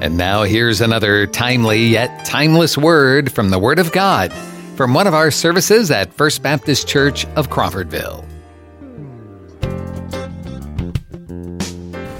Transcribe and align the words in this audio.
And 0.00 0.18
now 0.18 0.42
here's 0.42 0.82
another 0.82 1.26
timely 1.26 1.86
yet 1.86 2.26
timeless 2.26 2.76
word 2.76 3.32
from 3.32 3.48
the 3.48 3.58
Word 3.58 3.78
of 3.78 3.92
God 3.92 4.30
from 4.76 4.92
one 4.92 5.06
of 5.06 5.14
our 5.14 5.30
services 5.30 5.90
at 5.90 6.12
First 6.12 6.42
Baptist 6.42 6.86
Church 6.86 7.24
of 7.28 7.48
Crawfordville. 7.48 8.22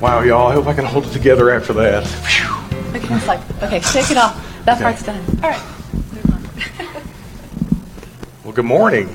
Wow, 0.01 0.23
y'all, 0.23 0.49
I 0.49 0.55
hope 0.55 0.67
I 0.67 0.73
can 0.73 0.87
hold 0.87 1.05
it 1.05 1.13
together 1.13 1.51
after 1.51 1.75
that. 1.75 2.07
Whew. 2.07 2.99
Okay, 2.99 3.15
it's 3.15 3.27
like, 3.27 3.63
okay, 3.63 3.81
shake 3.81 4.11
it 4.11 4.17
off. 4.17 4.65
That 4.65 4.77
okay. 4.77 4.85
part's 4.85 5.03
done. 5.03 5.23
All 5.43 5.51
right. 5.51 5.63
well, 8.43 8.55
good 8.55 8.65
morning. 8.65 9.15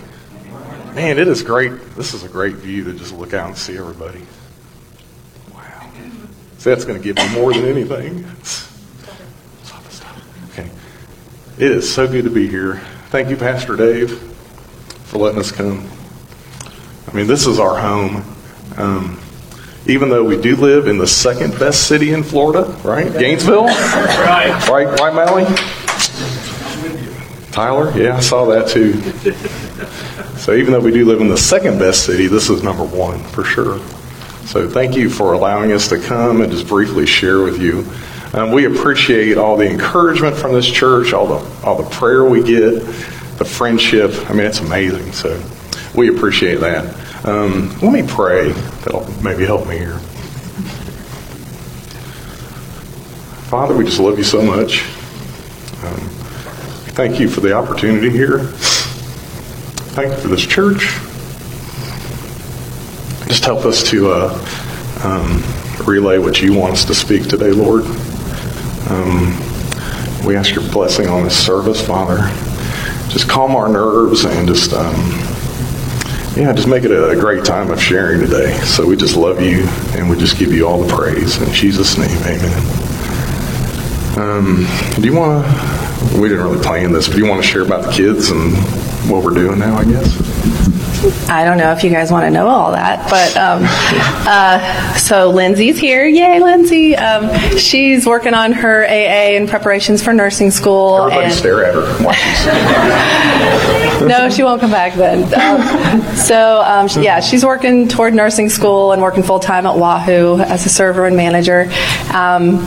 Man, 0.94 1.18
it 1.18 1.28
is 1.28 1.42
great. 1.42 1.72
This 1.96 2.14
is 2.14 2.24
a 2.24 2.30
great 2.30 2.56
view 2.58 2.84
to 2.84 2.94
just 2.94 3.14
look 3.14 3.34
out 3.34 3.48
and 3.48 3.58
see 3.58 3.76
everybody. 3.76 4.22
That's 6.64 6.86
going 6.86 7.02
to 7.02 7.04
give 7.04 7.18
me 7.18 7.28
more 7.34 7.54
than 7.54 7.66
anything. 7.66 8.26
Okay. 10.52 10.70
It 11.58 11.72
is 11.72 11.92
so 11.92 12.08
good 12.08 12.26
to 12.26 12.30
be 12.30 12.48
here. 12.48 12.76
Thank 13.10 13.30
you, 13.30 13.36
Pastor 13.36 13.76
Dave, 13.76 14.12
for 15.06 15.18
letting 15.18 15.40
us 15.40 15.52
come. 15.52 15.90
I 17.08 17.14
mean, 17.14 17.28
this 17.28 17.48
is 17.48 17.60
our 17.60 17.80
home. 17.80 18.24
Um, 18.78 19.20
even 19.88 20.10
though 20.10 20.24
we 20.24 20.40
do 20.40 20.56
live 20.56 20.88
in 20.88 20.98
the 21.00 21.08
second 21.08 21.58
best 21.58 21.88
city 21.88 22.14
in 22.14 22.24
Florida, 22.24 22.66
right? 22.84 23.12
Gainesville? 23.12 23.66
Right. 23.66 24.68
Right, 24.70 24.88
right, 25.00 25.14
Mallie? 25.14 25.46
Tyler? 27.52 27.92
Yeah, 27.98 28.18
I 28.18 28.20
saw 28.22 28.46
that 28.46 28.68
too. 28.70 28.94
So 30.38 30.54
even 30.54 30.72
though 30.72 30.80
we 30.80 30.92
do 30.92 31.06
live 31.06 31.20
in 31.22 31.28
the 31.28 31.38
second 31.38 31.80
best 31.80 32.06
city, 32.06 32.28
this 32.28 32.50
is 32.50 32.64
number 32.64 32.86
one 32.86 33.20
for 33.26 33.44
sure. 33.44 33.80
So 34.52 34.68
thank 34.68 34.98
you 34.98 35.10
for 35.10 35.32
allowing 35.32 35.72
us 35.72 35.88
to 35.88 35.98
come 35.98 36.42
and 36.42 36.52
just 36.52 36.68
briefly 36.68 37.06
share 37.06 37.42
with 37.42 37.62
you. 37.62 37.86
Um, 38.38 38.52
we 38.52 38.66
appreciate 38.66 39.38
all 39.38 39.56
the 39.56 39.66
encouragement 39.66 40.36
from 40.36 40.52
this 40.52 40.70
church, 40.70 41.14
all 41.14 41.26
the 41.26 41.66
all 41.66 41.82
the 41.82 41.90
prayer 41.90 42.26
we 42.26 42.44
get, 42.44 42.84
the 43.38 43.46
friendship. 43.46 44.12
I 44.30 44.34
mean, 44.34 44.46
it's 44.46 44.60
amazing. 44.60 45.14
So 45.14 45.42
we 45.96 46.10
appreciate 46.10 46.60
that. 46.60 47.26
Um, 47.26 47.70
let 47.80 47.94
me 47.94 48.04
pray. 48.06 48.52
That'll 48.84 49.10
maybe 49.24 49.46
help 49.46 49.70
me 49.70 49.78
here. 49.78 50.00
Father, 53.48 53.74
we 53.74 53.86
just 53.86 54.02
love 54.02 54.18
you 54.18 54.26
so 54.26 54.42
much. 54.42 54.82
Um, 55.86 56.10
thank 56.92 57.22
you 57.22 57.30
for 57.30 57.40
the 57.40 57.54
opportunity 57.54 58.10
here. 58.10 58.40
Thank 59.94 60.12
you 60.12 60.20
for 60.20 60.28
this 60.28 60.46
church. 60.46 60.90
Just 63.32 63.46
help 63.46 63.64
us 63.64 63.82
to 63.90 64.12
uh, 64.12 65.06
um, 65.06 65.42
relay 65.88 66.18
what 66.18 66.42
you 66.42 66.54
want 66.54 66.74
us 66.74 66.84
to 66.84 66.94
speak 66.94 67.30
today, 67.30 67.52
Lord. 67.52 67.86
Um, 68.90 69.40
we 70.26 70.36
ask 70.36 70.54
your 70.54 70.70
blessing 70.70 71.08
on 71.08 71.24
this 71.24 71.46
service, 71.46 71.80
Father. 71.82 72.18
Just 73.08 73.30
calm 73.30 73.56
our 73.56 73.70
nerves 73.70 74.26
and 74.26 74.46
just 74.50 74.74
um, 74.74 74.94
yeah, 76.36 76.52
just 76.52 76.68
make 76.68 76.84
it 76.84 76.92
a, 76.92 77.18
great 77.18 77.46
time 77.46 77.72
of 77.72 77.82
sharing 77.82 78.20
today. 78.20 78.52
So 78.66 78.86
we 78.86 78.98
just 78.98 79.16
love 79.16 79.42
you 79.42 79.66
and 79.98 80.10
we 80.10 80.18
just 80.18 80.38
give 80.38 80.52
you 80.52 80.68
all 80.68 80.84
the 80.84 80.94
praise. 80.94 81.42
In 81.42 81.54
Jesus' 81.54 81.98
name, 81.98 82.22
amen. 82.24 82.62
Um, 84.20 84.68
do 84.96 85.08
you 85.08 85.16
want 85.16 85.46
to, 85.46 86.20
we 86.20 86.28
didn't 86.28 86.44
really 86.44 86.62
plan 86.62 86.92
this, 86.92 87.08
but 87.08 87.16
do 87.16 87.24
you 87.24 87.30
want 87.30 87.42
to 87.42 87.48
share 87.48 87.62
about 87.62 87.86
the 87.86 87.92
kids 87.94 88.30
and 88.30 88.58
what 89.10 89.24
we're 89.24 89.34
doing 89.34 89.60
now, 89.60 89.76
I 89.76 89.86
guess? 89.86 90.42
I 91.30 91.44
don't 91.44 91.58
know 91.58 91.72
if 91.72 91.84
you 91.84 91.90
guys 91.90 92.12
want 92.12 92.26
to 92.26 92.30
know 92.30 92.48
all 92.48 92.74
that, 92.74 93.10
but 93.10 93.36
um, 93.36 93.64
uh, 94.28 94.96
so 94.98 95.32
Lindsay's 95.32 95.80
here. 95.80 96.06
Yay, 96.06 96.40
Lindsay! 96.40 96.96
Um, 96.96 97.58
she's 97.58 98.06
working 98.06 98.36
on 98.36 98.52
her 98.52 98.86
AA 98.86 99.36
in 99.36 99.48
preparations 99.48 100.04
for 100.04 100.14
nursing 100.14 100.52
school. 100.52 100.98
Everybody 100.98 101.26
and 101.26 101.34
stare 101.34 101.66
at 101.66 101.74
her. 101.74 101.82
no, 104.08 104.30
she 104.30 104.44
won't 104.44 104.62
come 104.62 104.70
back 104.70 104.94
then. 104.94 105.24
Um, 105.34 106.16
so 106.16 106.62
um, 106.62 106.88
yeah, 107.02 107.20
she's 107.20 107.44
working 107.44 107.88
toward 107.88 108.14
nursing 108.14 108.50
school 108.50 108.92
and 108.92 109.02
working 109.02 109.24
full 109.24 109.40
time 109.40 109.66
at 109.66 109.76
Wahoo 109.76 110.40
as 110.40 110.68
a 110.68 110.70
server 110.70 111.08
and 111.08 111.18
manager. 111.18 111.72
Um, 112.14 112.60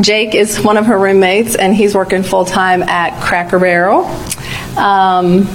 Jake 0.00 0.34
is 0.34 0.58
one 0.60 0.78
of 0.78 0.86
her 0.86 0.98
roommates, 0.98 1.56
and 1.56 1.74
he's 1.74 1.94
working 1.94 2.22
full 2.22 2.46
time 2.46 2.82
at 2.84 3.20
Cracker 3.22 3.58
Barrel. 3.58 4.04
Um, 4.76 5.46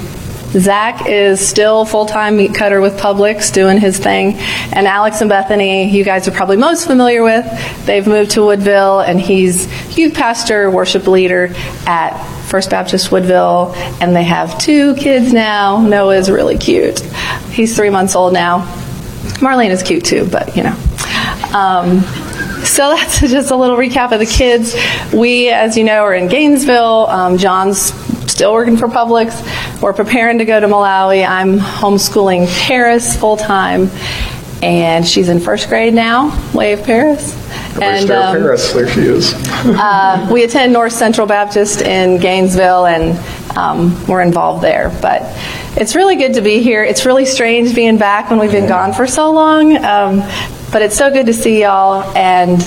Zach 0.59 1.09
is 1.09 1.45
still 1.45 1.83
full 1.83 2.05
time 2.05 2.37
meat 2.37 2.53
cutter 2.55 2.79
with 2.79 2.97
Publix 2.97 3.53
doing 3.53 3.77
his 3.77 3.97
thing. 3.97 4.35
And 4.73 4.87
Alex 4.87 5.19
and 5.21 5.29
Bethany, 5.29 5.89
you 5.89 6.05
guys 6.05 6.27
are 6.27 6.31
probably 6.31 6.57
most 6.57 6.87
familiar 6.87 7.23
with. 7.23 7.45
They've 7.85 8.07
moved 8.07 8.31
to 8.31 8.41
Woodville, 8.41 9.01
and 9.01 9.19
he's 9.19 9.67
youth 9.97 10.13
pastor, 10.13 10.71
worship 10.71 11.07
leader 11.07 11.49
at 11.85 12.17
First 12.45 12.69
Baptist 12.69 13.11
Woodville. 13.11 13.73
And 13.99 14.15
they 14.15 14.23
have 14.23 14.57
two 14.57 14.95
kids 14.95 15.33
now. 15.33 15.81
Noah's 15.81 16.29
really 16.29 16.57
cute. 16.57 17.01
He's 17.51 17.75
three 17.75 17.89
months 17.89 18.15
old 18.15 18.33
now. 18.33 18.59
Marlene 19.39 19.71
is 19.71 19.83
cute 19.83 20.05
too, 20.05 20.25
but 20.29 20.55
you 20.55 20.63
know. 20.63 20.75
Um, 21.53 22.01
so 22.63 22.89
that's 22.95 23.19
just 23.19 23.51
a 23.51 23.57
little 23.57 23.75
recap 23.75 24.13
of 24.13 24.19
the 24.19 24.25
kids. 24.25 24.73
We, 25.13 25.49
as 25.49 25.75
you 25.75 25.83
know, 25.83 26.03
are 26.03 26.13
in 26.13 26.29
Gainesville. 26.29 27.07
Um, 27.07 27.37
John's 27.37 27.91
still 28.35 28.51
working 28.51 28.75
for 28.75 28.87
Publix. 28.89 29.81
We're 29.81 29.93
preparing 29.93 30.39
to 30.39 30.45
go 30.45 30.59
to 30.59 30.67
Malawi. 30.67 31.25
I'm 31.25 31.57
homeschooling 31.57 32.47
Paris 32.67 33.17
full 33.17 33.37
time, 33.37 33.89
and 34.61 35.07
she's 35.07 35.29
in 35.29 35.39
first 35.39 35.69
grade 35.69 35.93
now. 35.93 36.37
Wave 36.53 36.83
Paris. 36.83 37.33
And 37.81 38.11
um, 38.11 38.35
Paris, 38.35 38.73
there 38.73 38.89
she 38.89 39.01
is. 39.01 39.33
uh, 39.47 40.29
we 40.31 40.43
attend 40.43 40.73
North 40.73 40.91
Central 40.91 41.25
Baptist 41.25 41.81
in 41.81 42.19
Gainesville, 42.19 42.85
and 42.85 43.17
um, 43.57 44.05
we're 44.05 44.21
involved 44.21 44.61
there. 44.61 44.89
But 45.01 45.21
it's 45.77 45.95
really 45.95 46.17
good 46.17 46.33
to 46.33 46.41
be 46.41 46.61
here. 46.61 46.83
It's 46.83 47.05
really 47.05 47.25
strange 47.25 47.73
being 47.73 47.97
back 47.97 48.29
when 48.29 48.37
we've 48.37 48.51
been 48.51 48.67
gone 48.67 48.91
for 48.91 49.07
so 49.07 49.31
long, 49.31 49.77
um, 49.77 50.19
but 50.73 50.81
it's 50.81 50.97
so 50.97 51.09
good 51.09 51.27
to 51.27 51.33
see 51.33 51.61
y'all 51.61 52.03
and. 52.17 52.61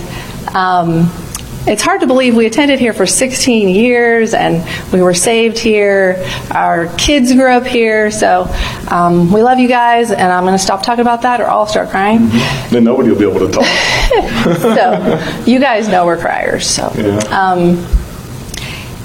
It's 1.69 1.83
hard 1.83 2.01
to 2.01 2.07
believe 2.07 2.35
we 2.35 2.47
attended 2.47 2.81
here 2.81 2.95
for 2.95 3.05
16 3.05 3.69
years 3.69 4.33
and 4.33 4.67
we 4.91 5.03
were 5.03 5.13
saved 5.13 5.59
here. 5.59 6.17
Our 6.51 6.87
kids 6.97 7.31
grew 7.35 7.51
up 7.51 7.67
here. 7.67 8.11
So 8.11 8.47
um, 8.91 9.31
we 9.31 9.43
love 9.43 9.59
you 9.59 9.69
guys, 9.69 10.11
and 10.11 10.33
I'm 10.33 10.45
going 10.45 10.55
to 10.55 10.63
stop 10.63 10.83
talking 10.83 11.03
about 11.03 11.21
that 11.23 11.43
or 11.43 11.47
I'll 11.47 11.67
start 11.67 11.91
crying. 11.91 12.21
Mm-hmm. 12.21 12.75
Then 12.75 12.85
nobody 12.85 13.11
will 13.11 13.19
be 13.19 13.29
able 13.29 13.47
to 13.47 13.53
talk. 13.53 13.67
so 14.63 15.45
you 15.45 15.61
guys 15.61 15.89
know 15.89 16.07
we're 16.07 16.17
criers. 16.17 16.67
So, 16.67 16.91
yeah. 16.97 17.19
um, 17.29 17.87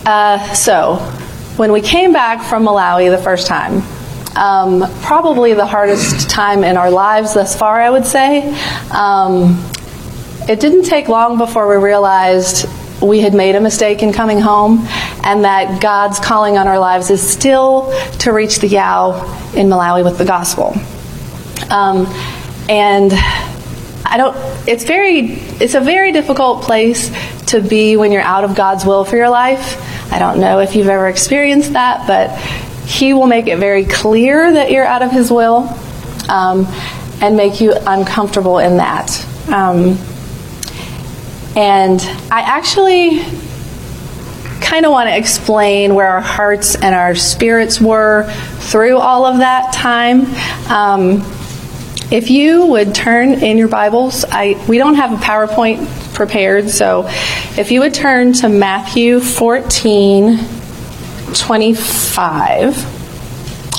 uh, 0.05 0.53
so 0.53 0.95
when 1.57 1.73
we 1.73 1.81
came 1.81 2.13
back 2.13 2.47
from 2.47 2.63
Malawi 2.63 3.13
the 3.13 3.21
first 3.21 3.45
time, 3.45 3.83
um, 4.37 4.89
probably 5.01 5.53
the 5.53 5.65
hardest 5.65 6.29
time 6.29 6.63
in 6.63 6.77
our 6.77 6.89
lives 6.89 7.33
thus 7.33 7.57
far, 7.57 7.81
I 7.81 7.89
would 7.89 8.05
say. 8.05 8.57
Um, 8.89 9.72
it 10.47 10.59
didn't 10.59 10.83
take 10.83 11.07
long 11.07 11.37
before 11.37 11.67
we 11.67 11.83
realized 11.83 12.67
we 13.01 13.19
had 13.19 13.33
made 13.33 13.55
a 13.55 13.61
mistake 13.61 14.01
in 14.01 14.13
coming 14.13 14.39
home 14.39 14.85
and 15.23 15.43
that 15.43 15.81
God's 15.81 16.19
calling 16.19 16.57
on 16.57 16.67
our 16.67 16.79
lives 16.79 17.09
is 17.09 17.21
still 17.27 17.93
to 18.19 18.31
reach 18.31 18.59
the 18.59 18.67
Yao 18.67 19.23
in 19.53 19.67
Malawi 19.67 20.03
with 20.03 20.17
the 20.17 20.25
gospel. 20.25 20.73
Um, 21.69 22.07
and 22.69 23.11
I 24.05 24.17
don't 24.17 24.35
it's 24.67 24.83
very 24.83 25.31
it's 25.59 25.75
a 25.75 25.81
very 25.81 26.11
difficult 26.11 26.63
place 26.63 27.11
to 27.47 27.61
be 27.61 27.97
when 27.97 28.11
you're 28.11 28.21
out 28.21 28.43
of 28.43 28.55
God's 28.55 28.85
will 28.85 29.05
for 29.05 29.17
your 29.17 29.29
life. 29.29 30.11
I 30.11 30.19
don't 30.19 30.39
know 30.39 30.59
if 30.59 30.75
you've 30.75 30.87
ever 30.87 31.07
experienced 31.07 31.73
that, 31.73 32.07
but 32.07 32.37
he 32.87 33.13
will 33.13 33.27
make 33.27 33.47
it 33.47 33.57
very 33.57 33.85
clear 33.85 34.51
that 34.51 34.71
you're 34.71 34.85
out 34.85 35.01
of 35.01 35.11
his 35.11 35.31
will 35.31 35.69
um, 36.29 36.67
and 37.21 37.35
make 37.35 37.59
you 37.59 37.73
uncomfortable 37.87 38.59
in 38.59 38.77
that. 38.77 39.25
Um, 39.47 39.97
and 41.55 42.01
I 42.31 42.41
actually 42.41 43.21
kind 44.61 44.85
of 44.85 44.91
want 44.91 45.09
to 45.09 45.15
explain 45.15 45.93
where 45.93 46.07
our 46.07 46.21
hearts 46.21 46.75
and 46.75 46.95
our 46.95 47.13
spirits 47.13 47.79
were 47.79 48.23
through 48.59 48.97
all 48.97 49.25
of 49.25 49.37
that 49.37 49.71
time. 49.73 50.25
Um, 50.71 51.21
if 52.11 52.31
you 52.31 52.65
would 52.65 52.95
turn 52.95 53.33
in 53.33 53.57
your 53.57 53.67
Bibles, 53.67 54.25
I 54.27 54.63
we 54.67 54.77
don't 54.77 54.95
have 54.95 55.11
a 55.13 55.17
PowerPoint 55.17 56.15
prepared, 56.15 56.69
so 56.69 57.05
if 57.57 57.71
you 57.71 57.81
would 57.81 57.93
turn 57.93 58.33
to 58.33 58.49
Matthew 58.49 59.19
14, 59.19 60.39
25. 61.35 62.93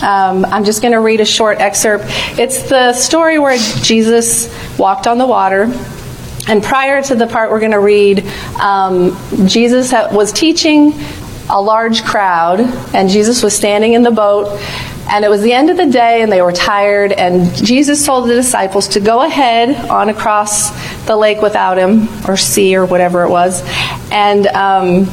Um, 0.03 0.45
I'm 0.45 0.65
just 0.65 0.83
going 0.83 0.93
to 0.93 1.01
read 1.01 1.21
a 1.21 1.25
short 1.25 1.59
excerpt. 1.61 2.05
It's 2.39 2.69
the 2.69 2.93
story 2.93 3.39
where 3.39 3.57
Jesus 3.57 4.53
walked 4.79 5.07
on 5.07 5.19
the 5.19 5.27
water 5.27 5.73
and 6.47 6.63
prior 6.63 7.03
to 7.03 7.15
the 7.15 7.27
part 7.27 7.51
we're 7.51 7.61
going 7.61 7.73
to 7.73 7.81
read, 7.81 8.27
um, 8.61 9.17
Jesus 9.47 9.93
was 9.93 10.33
teaching 10.33 10.93
a 11.49 11.61
large 11.61 12.05
crowd, 12.05 12.61
and 12.95 13.09
Jesus 13.09 13.43
was 13.43 13.55
standing 13.55 13.93
in 13.93 14.03
the 14.03 14.11
boat, 14.11 14.59
and 15.11 15.25
it 15.25 15.29
was 15.29 15.43
the 15.43 15.53
end 15.53 15.71
of 15.71 15.77
the 15.77 15.87
day, 15.87 16.23
and 16.23 16.33
they 16.33 16.43
were 16.43 16.53
tired, 16.53 17.13
and 17.13 17.55
Jesus 17.55 18.05
told 18.05 18.29
the 18.29 18.35
disciples 18.35 18.89
to 18.89 19.01
go 19.01 19.23
ahead 19.23 19.89
on 19.91 20.09
across 20.09 20.71
the 21.07 21.17
lake 21.17 21.43
without 21.43 21.79
him, 21.79 22.09
or 22.29 22.37
sea, 22.37 22.77
or 22.77 22.87
whatever 22.87 23.23
it 23.25 23.31
was, 23.31 23.63
And 24.11 24.47
um, 24.49 25.07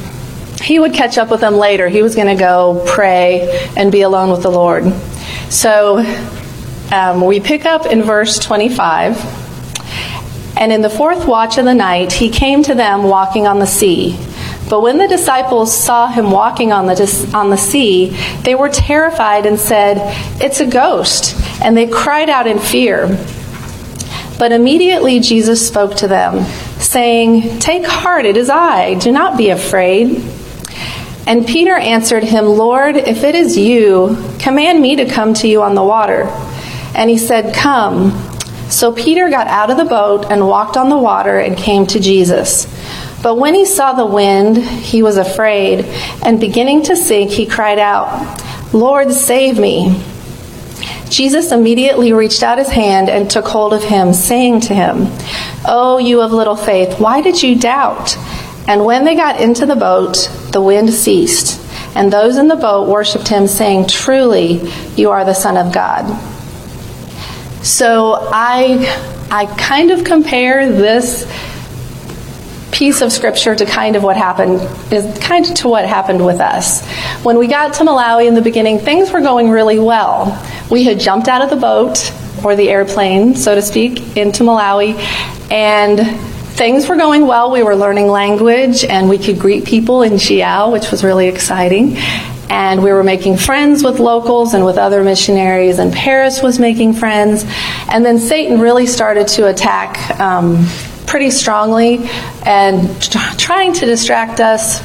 he 0.62 0.80
would 0.80 0.94
catch 0.94 1.18
up 1.18 1.32
with 1.32 1.42
them 1.42 1.56
later. 1.56 1.90
He 1.90 2.02
was 2.02 2.16
going 2.16 2.28
to 2.28 2.42
go 2.42 2.84
pray 2.88 3.70
and 3.76 3.92
be 3.92 4.02
alone 4.02 4.32
with 4.32 4.44
the 4.44 4.52
Lord. 4.52 4.86
So 5.50 5.98
um, 6.92 7.26
we 7.26 7.40
pick 7.40 7.66
up 7.66 7.86
in 7.86 8.04
verse 8.04 8.38
25. 8.40 9.41
And 10.62 10.72
in 10.72 10.84
the 10.84 10.92
fourth 10.92 11.26
watch 11.26 11.58
of 11.58 11.66
the 11.66 11.74
night, 11.74 12.12
he 12.12 12.30
came 12.30 12.62
to 12.62 12.76
them 12.76 13.02
walking 13.02 13.48
on 13.48 13.58
the 13.58 13.66
sea. 13.66 14.16
But 14.70 14.82
when 14.82 15.00
the 15.00 15.08
disciples 15.08 15.76
saw 15.76 16.08
him 16.08 16.30
walking 16.30 16.72
on 16.72 16.86
the, 16.86 17.32
on 17.34 17.50
the 17.50 17.58
sea, 17.58 18.16
they 18.44 18.54
were 18.54 18.70
terrified 18.70 19.48
and 19.48 19.60
said, 19.60 19.98
It's 20.40 20.60
a 20.60 20.68
ghost. 20.68 21.36
And 21.64 21.76
they 21.76 21.88
cried 21.88 22.30
out 22.30 22.46
in 22.46 22.60
fear. 22.60 23.08
But 24.38 24.52
immediately 24.52 25.20
Jesus 25.20 25.68
spoke 25.68 25.96
to 25.96 26.08
them, 26.08 26.46
saying, 26.78 27.58
Take 27.58 27.88
heart, 27.88 28.26
it 28.26 28.38
is 28.38 28.52
I. 28.52 28.94
Do 28.94 29.12
not 29.12 29.40
be 29.40 29.50
afraid. 29.50 30.24
And 31.26 31.48
Peter 31.48 31.76
answered 31.76 32.24
him, 32.24 32.46
Lord, 32.46 32.98
if 32.98 33.24
it 33.24 33.34
is 33.34 33.58
you, 33.58 34.16
command 34.38 34.80
me 34.80 34.96
to 34.98 35.08
come 35.08 35.34
to 35.34 35.48
you 35.48 35.64
on 35.64 35.74
the 35.74 35.84
water. 35.84 36.26
And 36.94 37.10
he 37.10 37.18
said, 37.18 37.56
Come. 37.56 38.31
So 38.72 38.94
Peter 38.94 39.30
got 39.30 39.48
out 39.48 39.70
of 39.70 39.76
the 39.76 39.86
boat 39.86 40.26
and 40.32 40.48
walked 40.48 40.78
on 40.78 40.90
the 40.90 40.98
water 40.98 41.40
and 41.40 41.58
came 41.58 41.86
to 41.88 42.00
Jesus. 42.00 42.66
But 43.22 43.36
when 43.36 43.54
he 43.54 43.66
saw 43.66 43.92
the 43.94 44.06
wind, 44.06 44.58
he 44.58 45.04
was 45.04 45.18
afraid, 45.18 45.86
and 46.24 46.40
beginning 46.40 46.84
to 46.84 46.96
sink, 46.96 47.32
he 47.32 47.46
cried 47.46 47.80
out, 47.80 48.42
Lord, 48.74 49.12
save 49.12 49.60
me. 49.60 50.02
Jesus 51.10 51.52
immediately 51.52 52.14
reached 52.14 52.42
out 52.42 52.58
his 52.58 52.70
hand 52.70 53.10
and 53.10 53.30
took 53.30 53.46
hold 53.46 53.74
of 53.74 53.84
him, 53.84 54.14
saying 54.14 54.62
to 54.62 54.74
him, 54.74 55.08
Oh, 55.66 55.98
you 55.98 56.22
of 56.22 56.32
little 56.32 56.56
faith, 56.56 56.98
why 56.98 57.22
did 57.22 57.44
you 57.44 57.60
doubt? 57.60 58.18
And 58.70 58.86
when 58.86 59.04
they 59.04 59.16
got 59.16 59.42
into 59.42 59.66
the 59.66 59.76
boat, 59.76 60.32
the 60.54 60.62
wind 60.62 60.94
ceased, 60.94 61.60
and 61.94 62.12
those 62.12 62.38
in 62.38 62.48
the 62.48 62.56
boat 62.56 62.88
worshipped 62.88 63.28
him, 63.28 63.48
saying, 63.48 63.88
Truly, 63.88 64.62
you 64.96 65.12
are 65.12 65.26
the 65.26 65.34
Son 65.34 65.58
of 65.58 65.74
God. 65.74 66.31
So 67.64 68.18
I, 68.32 69.28
I 69.30 69.46
kind 69.58 69.92
of 69.92 70.04
compare 70.04 70.72
this 70.72 71.26
piece 72.72 73.02
of 73.02 73.12
scripture 73.12 73.56
to 73.56 73.66
kind 73.66 73.96
of 73.96 74.02
what 74.02 74.18
happened 74.18 74.60
is 74.92 75.20
kind 75.20 75.46
of 75.48 75.54
to 75.54 75.68
what 75.68 75.86
happened 75.86 76.26
with 76.26 76.40
us. 76.40 76.84
When 77.24 77.38
we 77.38 77.48
got 77.48 77.76
to 77.76 77.84
Malawi 77.84 78.28
in 78.28 78.34
the 78.34 78.42
beginning, 78.42 78.80
things 78.80 79.12
were 79.12 79.22
going 79.22 79.50
really 79.50 79.78
well. 79.78 80.44
We 80.72 80.84
had 80.84 81.00
jumped 81.00 81.28
out 81.28 81.44
of 81.44 81.50
the 81.50 81.58
boat 81.58 82.12
or 82.44 82.56
the 82.56 82.70
airplane, 82.70 83.36
so 83.36 83.54
to 83.54 83.62
speak, 83.62 84.18
into 84.18 84.44
Malawi, 84.44 84.96
and 85.52 86.00
things 86.54 86.88
were 86.88 86.96
going 86.96 87.26
well. 87.26 87.52
We 87.52 87.64
were 87.64 87.76
learning 87.76 88.08
language 88.08 88.84
and 88.84 89.10
we 89.10 89.18
could 89.18 89.40
greet 89.40 89.66
people 89.66 90.04
in 90.04 90.14
Chiyao, 90.14 90.72
which 90.72 90.92
was 90.92 91.04
really 91.04 91.28
exciting. 91.28 91.98
And 92.50 92.84
we 92.84 92.92
were 92.92 93.04
making 93.04 93.38
friends 93.38 93.82
with 93.84 94.00
locals 94.00 94.54
and 94.54 94.66
with 94.66 94.78
other 94.78 95.06
missionaries, 95.06 95.80
and 95.80 95.94
Paris 95.94 96.44
was 96.44 96.60
making 96.60 96.94
friends. 96.94 97.46
And 97.90 98.06
then 98.06 98.20
Satan 98.20 98.60
really 98.60 98.88
started 98.88 99.30
to 99.30 99.48
attack 99.48 100.20
um, 100.20 100.66
pretty 101.08 101.32
strongly 101.32 102.10
and 102.46 103.02
trying 103.40 103.72
to 103.74 103.86
distract 103.86 104.42
us 104.42 104.82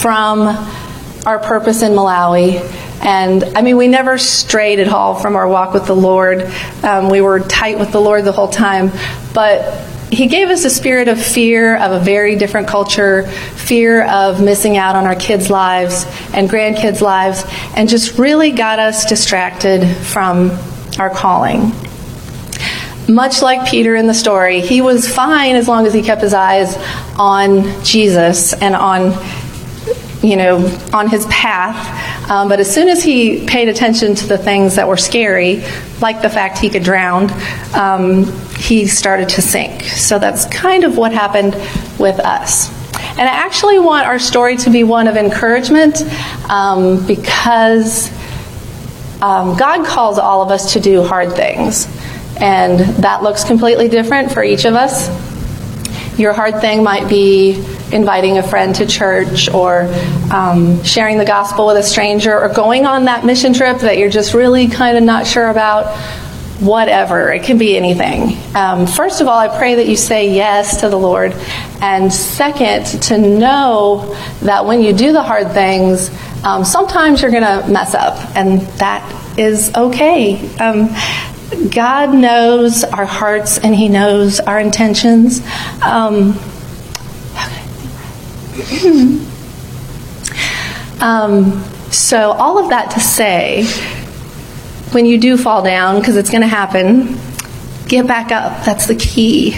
from 0.00 0.48
our 1.26 1.38
purpose 1.38 1.82
in 1.82 1.92
Malawi. 1.92 2.60
And 3.04 3.44
I 3.56 3.60
mean, 3.60 3.76
we 3.76 3.88
never 3.88 4.16
strayed 4.16 4.80
at 4.80 4.88
all 4.88 5.14
from 5.14 5.36
our 5.36 5.46
walk 5.46 5.74
with 5.74 5.86
the 5.86 5.96
Lord. 5.96 6.50
Um, 6.82 7.10
we 7.10 7.20
were 7.20 7.40
tight 7.40 7.78
with 7.78 7.92
the 7.92 8.00
Lord 8.00 8.24
the 8.24 8.32
whole 8.32 8.48
time. 8.48 8.92
But 9.34 9.91
He 10.12 10.26
gave 10.26 10.48
us 10.48 10.66
a 10.66 10.70
spirit 10.70 11.08
of 11.08 11.20
fear 11.20 11.76
of 11.76 11.90
a 11.92 11.98
very 11.98 12.36
different 12.36 12.68
culture, 12.68 13.26
fear 13.26 14.04
of 14.04 14.42
missing 14.42 14.76
out 14.76 14.94
on 14.94 15.06
our 15.06 15.16
kids' 15.16 15.48
lives 15.48 16.04
and 16.34 16.50
grandkids' 16.50 17.00
lives, 17.00 17.44
and 17.74 17.88
just 17.88 18.18
really 18.18 18.50
got 18.50 18.78
us 18.78 19.06
distracted 19.06 19.86
from 19.96 20.50
our 20.98 21.08
calling 21.08 21.72
much 23.08 23.42
like 23.42 23.68
Peter 23.68 23.94
in 23.94 24.06
the 24.06 24.14
story, 24.14 24.60
he 24.60 24.80
was 24.80 25.12
fine 25.12 25.56
as 25.56 25.68
long 25.68 25.86
as 25.86 25.92
he 25.92 26.02
kept 26.02 26.22
his 26.22 26.34
eyes 26.34 26.76
on 27.18 27.84
Jesus 27.84 28.52
and 28.54 28.74
on, 28.74 29.12
you 30.22 30.36
know, 30.36 30.58
on 30.92 31.08
his 31.08 31.26
path. 31.26 32.21
Um, 32.32 32.48
but 32.48 32.60
as 32.60 32.74
soon 32.74 32.88
as 32.88 33.02
he 33.02 33.44
paid 33.44 33.68
attention 33.68 34.14
to 34.14 34.26
the 34.26 34.38
things 34.38 34.76
that 34.76 34.88
were 34.88 34.96
scary, 34.96 35.62
like 36.00 36.22
the 36.22 36.30
fact 36.30 36.56
he 36.56 36.70
could 36.70 36.82
drown, 36.82 37.30
um, 37.74 38.24
he 38.56 38.86
started 38.86 39.28
to 39.28 39.42
sink. 39.42 39.82
So 39.82 40.18
that's 40.18 40.46
kind 40.46 40.84
of 40.84 40.96
what 40.96 41.12
happened 41.12 41.52
with 41.98 42.18
us. 42.20 42.70
And 43.18 43.28
I 43.28 43.34
actually 43.34 43.78
want 43.78 44.06
our 44.06 44.18
story 44.18 44.56
to 44.56 44.70
be 44.70 44.82
one 44.82 45.08
of 45.08 45.18
encouragement 45.18 46.00
um, 46.48 47.06
because 47.06 48.10
um, 49.20 49.54
God 49.58 49.84
calls 49.84 50.18
all 50.18 50.40
of 50.40 50.50
us 50.50 50.72
to 50.72 50.80
do 50.80 51.02
hard 51.02 51.34
things. 51.34 51.86
And 52.40 52.80
that 53.02 53.22
looks 53.22 53.44
completely 53.44 53.88
different 53.88 54.32
for 54.32 54.42
each 54.42 54.64
of 54.64 54.72
us. 54.72 55.10
Your 56.18 56.32
hard 56.32 56.60
thing 56.60 56.82
might 56.82 57.08
be 57.08 57.56
inviting 57.90 58.38
a 58.38 58.42
friend 58.42 58.74
to 58.76 58.86
church 58.86 59.48
or 59.48 59.88
um, 60.32 60.82
sharing 60.84 61.18
the 61.18 61.24
gospel 61.24 61.66
with 61.66 61.76
a 61.76 61.82
stranger 61.82 62.38
or 62.38 62.48
going 62.48 62.86
on 62.86 63.06
that 63.06 63.24
mission 63.24 63.52
trip 63.52 63.78
that 63.80 63.98
you're 63.98 64.10
just 64.10 64.34
really 64.34 64.68
kind 64.68 64.96
of 64.96 65.04
not 65.04 65.26
sure 65.26 65.48
about. 65.48 65.96
Whatever, 66.60 67.32
it 67.32 67.42
can 67.42 67.58
be 67.58 67.76
anything. 67.76 68.38
Um, 68.54 68.86
first 68.86 69.20
of 69.20 69.26
all, 69.26 69.36
I 69.36 69.48
pray 69.48 69.74
that 69.74 69.88
you 69.88 69.96
say 69.96 70.32
yes 70.32 70.80
to 70.82 70.88
the 70.88 70.96
Lord. 70.96 71.32
And 71.80 72.12
second, 72.12 72.84
to 73.02 73.18
know 73.18 74.14
that 74.42 74.64
when 74.64 74.80
you 74.80 74.92
do 74.92 75.12
the 75.12 75.24
hard 75.24 75.50
things, 75.50 76.08
um, 76.44 76.64
sometimes 76.64 77.20
you're 77.20 77.32
going 77.32 77.42
to 77.42 77.68
mess 77.68 77.94
up, 77.94 78.16
and 78.36 78.60
that 78.78 79.02
is 79.36 79.74
okay. 79.74 80.54
Um, 80.58 80.88
God 81.70 82.14
knows 82.14 82.82
our 82.84 83.04
hearts 83.04 83.58
and 83.58 83.74
He 83.74 83.88
knows 83.88 84.40
our 84.40 84.58
intentions. 84.58 85.40
Um, 85.82 86.38
um, 91.00 91.62
so, 91.90 92.32
all 92.32 92.58
of 92.58 92.70
that 92.70 92.92
to 92.92 93.00
say, 93.00 93.64
when 94.92 95.04
you 95.06 95.18
do 95.18 95.36
fall 95.36 95.62
down, 95.62 95.98
because 96.00 96.16
it's 96.16 96.30
going 96.30 96.42
to 96.42 96.46
happen, 96.46 97.18
get 97.86 98.06
back 98.06 98.32
up. 98.32 98.64
That's 98.64 98.86
the 98.86 98.94
key. 98.94 99.52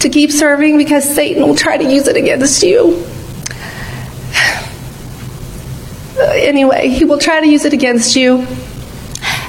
to 0.00 0.08
keep 0.10 0.30
serving 0.30 0.76
because 0.78 1.04
Satan 1.14 1.42
will 1.42 1.56
try 1.56 1.76
to 1.76 1.84
use 1.84 2.06
it 2.08 2.16
against 2.16 2.62
you. 2.62 3.04
Anyway, 6.16 6.88
he 6.88 7.04
will 7.04 7.18
try 7.18 7.40
to 7.40 7.48
use 7.48 7.64
it 7.64 7.72
against 7.72 8.14
you 8.14 8.46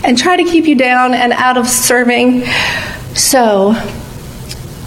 and 0.05 0.17
try 0.17 0.37
to 0.37 0.43
keep 0.43 0.67
you 0.67 0.75
down 0.75 1.13
and 1.13 1.33
out 1.33 1.57
of 1.57 1.67
serving. 1.67 2.45
So, 3.15 3.73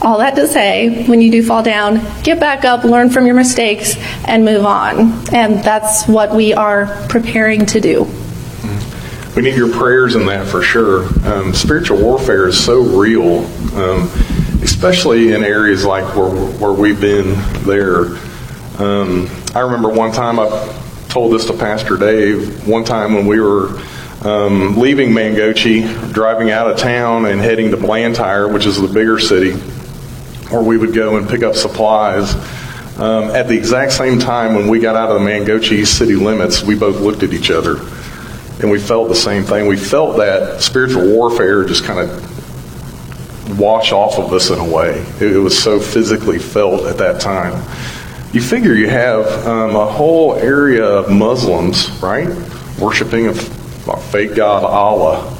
all 0.00 0.18
that 0.18 0.36
to 0.36 0.46
say, 0.46 1.06
when 1.06 1.20
you 1.20 1.30
do 1.32 1.42
fall 1.42 1.62
down, 1.62 2.00
get 2.22 2.38
back 2.38 2.64
up, 2.64 2.84
learn 2.84 3.10
from 3.10 3.26
your 3.26 3.34
mistakes, 3.34 3.96
and 4.26 4.44
move 4.44 4.64
on. 4.64 5.34
And 5.34 5.58
that's 5.64 6.06
what 6.06 6.34
we 6.34 6.54
are 6.54 6.86
preparing 7.08 7.66
to 7.66 7.80
do. 7.80 8.04
We 9.34 9.42
need 9.42 9.56
your 9.56 9.72
prayers 9.72 10.14
in 10.14 10.26
that 10.26 10.46
for 10.46 10.62
sure. 10.62 11.06
Um, 11.26 11.52
spiritual 11.52 12.00
warfare 12.00 12.46
is 12.46 12.64
so 12.64 12.80
real, 12.80 13.44
um, 13.76 14.08
especially 14.62 15.32
in 15.32 15.42
areas 15.42 15.84
like 15.84 16.04
where, 16.16 16.30
where 16.30 16.72
we've 16.72 17.00
been 17.00 17.34
there. 17.64 18.16
Um, 18.78 19.28
I 19.54 19.60
remember 19.60 19.88
one 19.88 20.12
time 20.12 20.38
I 20.38 20.48
told 21.08 21.32
this 21.32 21.46
to 21.46 21.52
Pastor 21.54 21.96
Dave, 21.96 22.68
one 22.68 22.84
time 22.84 23.14
when 23.14 23.26
we 23.26 23.40
were 23.40 23.80
um, 24.22 24.76
leaving 24.76 25.10
Mangochi, 25.10 26.12
driving 26.12 26.50
out 26.50 26.70
of 26.70 26.78
town, 26.78 27.26
and 27.26 27.40
heading 27.40 27.70
to 27.70 27.76
Blantyre, 27.76 28.48
which 28.48 28.66
is 28.66 28.80
the 28.80 28.88
bigger 28.88 29.18
city, 29.18 29.52
where 30.50 30.62
we 30.62 30.76
would 30.76 30.92
go 30.92 31.16
and 31.16 31.28
pick 31.28 31.42
up 31.42 31.54
supplies. 31.54 32.34
Um, 32.98 33.30
at 33.30 33.46
the 33.46 33.56
exact 33.56 33.92
same 33.92 34.18
time 34.18 34.56
when 34.56 34.66
we 34.66 34.80
got 34.80 34.96
out 34.96 35.10
of 35.10 35.20
the 35.20 35.26
Mangochi 35.26 35.86
city 35.86 36.16
limits, 36.16 36.62
we 36.62 36.74
both 36.74 37.00
looked 37.00 37.22
at 37.22 37.32
each 37.32 37.50
other 37.50 37.76
and 38.60 38.70
we 38.72 38.80
felt 38.80 39.08
the 39.08 39.14
same 39.14 39.44
thing. 39.44 39.68
We 39.68 39.76
felt 39.76 40.16
that 40.16 40.60
spiritual 40.60 41.06
warfare 41.14 41.64
just 41.64 41.84
kind 41.84 42.00
of 42.00 43.58
wash 43.58 43.92
off 43.92 44.18
of 44.18 44.32
us 44.32 44.50
in 44.50 44.58
a 44.58 44.68
way. 44.68 44.98
It, 45.20 45.36
it 45.36 45.38
was 45.38 45.56
so 45.56 45.78
physically 45.78 46.40
felt 46.40 46.86
at 46.86 46.98
that 46.98 47.20
time. 47.20 47.62
You 48.32 48.42
figure 48.42 48.74
you 48.74 48.88
have 48.88 49.26
um, 49.46 49.76
a 49.76 49.86
whole 49.86 50.34
area 50.34 50.84
of 50.84 51.08
Muslims, 51.08 51.88
right, 52.02 52.28
worshiping 52.80 53.28
a 53.28 53.34
fake 53.96 54.34
god 54.34 54.64
Allah. 54.64 55.34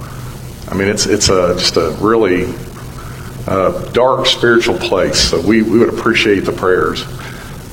I 0.69 0.75
mean, 0.75 0.89
it's 0.89 1.07
it's 1.07 1.29
a 1.29 1.55
just 1.59 1.77
a 1.77 1.91
really 2.01 2.53
uh, 3.47 3.91
dark 3.93 4.27
spiritual 4.27 4.77
place. 4.79 5.19
So 5.31 5.41
we, 5.41 5.63
we 5.63 5.79
would 5.79 5.89
appreciate 5.89 6.41
the 6.41 6.53
prayers 6.53 7.03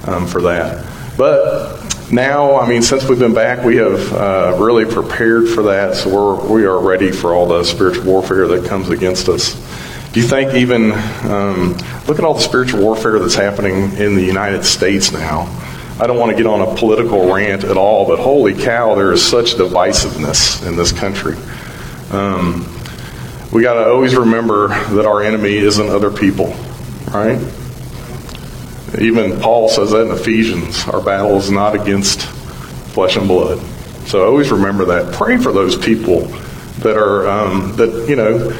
um, 0.08 0.27
for 0.27 0.41
that. 0.44 0.86
But 1.17 2.12
now, 2.12 2.60
I 2.60 2.67
mean, 2.67 2.82
since 2.82 3.08
we've 3.08 3.20
been 3.20 3.34
back, 3.34 3.65
we 3.65 3.77
have 3.77 4.13
uh, 4.13 4.55
really 4.60 4.86
prepared 4.86 5.50
for 5.50 5.63
that. 5.63 5.96
So 5.96 6.10
we're 6.10 6.53
we 6.53 6.65
are 6.65 6.79
ready 6.79 7.12
for 7.12 7.34
all 7.34 7.46
the 7.46 7.63
spiritual 7.63 8.05
warfare 8.05 8.48
that 8.48 8.65
comes 8.65 8.89
against 8.89 9.27
us. 9.27 9.53
Do 10.13 10.22
you 10.22 10.27
think 10.27 10.53
even 10.53 10.94
um, 11.29 11.74
look 12.08 12.20
at 12.20 12.24
all 12.24 12.36
the 12.36 12.39
spiritual 12.39 12.82
warfare 12.82 13.20
that's 13.20 13.36
happening 13.36 13.98
in 13.98 14.15
the 14.15 14.24
United 14.24 14.63
States 14.63 15.12
now? 15.12 15.48
I 15.98 16.08
don't 16.08 16.18
want 16.18 16.32
to 16.32 16.38
get 16.38 16.46
on 16.46 16.62
a 16.62 16.75
political 16.75 17.34
rant 17.34 17.64
at 17.64 17.78
all, 17.78 18.06
but 18.06 18.20
holy 18.20 18.54
cow, 18.54 18.96
there 18.96 19.14
is 19.14 19.25
such 19.25 19.54
divisiveness 19.54 20.66
in 20.68 20.75
this 20.75 20.92
country. 20.92 21.38
Um, 22.12 22.68
we 23.54 23.62
got 23.62 23.75
to 23.75 23.90
always 23.90 24.14
remember 24.14 24.68
that 24.68 25.06
our 25.06 25.24
enemy 25.24 25.56
isn't 25.56 25.90
other 25.90 26.12
people, 26.12 26.48
right? 27.14 27.40
Even 29.00 29.40
Paul 29.40 29.70
says 29.70 29.92
that 29.92 30.08
in 30.08 30.12
Ephesians. 30.12 30.86
Our 30.90 31.02
battle 31.02 31.38
is 31.38 31.50
not 31.50 31.75
against 31.75 32.24
flesh 32.94 33.16
and 33.16 33.28
blood. 33.28 33.60
So 34.08 34.25
always 34.25 34.52
remember 34.52 34.84
that. 34.86 35.14
Pray 35.14 35.38
for 35.38 35.54
those 35.54 35.78
people 35.78 36.25
that 36.80 36.98
are 36.98 37.28
um, 37.28 37.74
that 37.78 38.08
you 38.10 38.18
know 38.18 38.52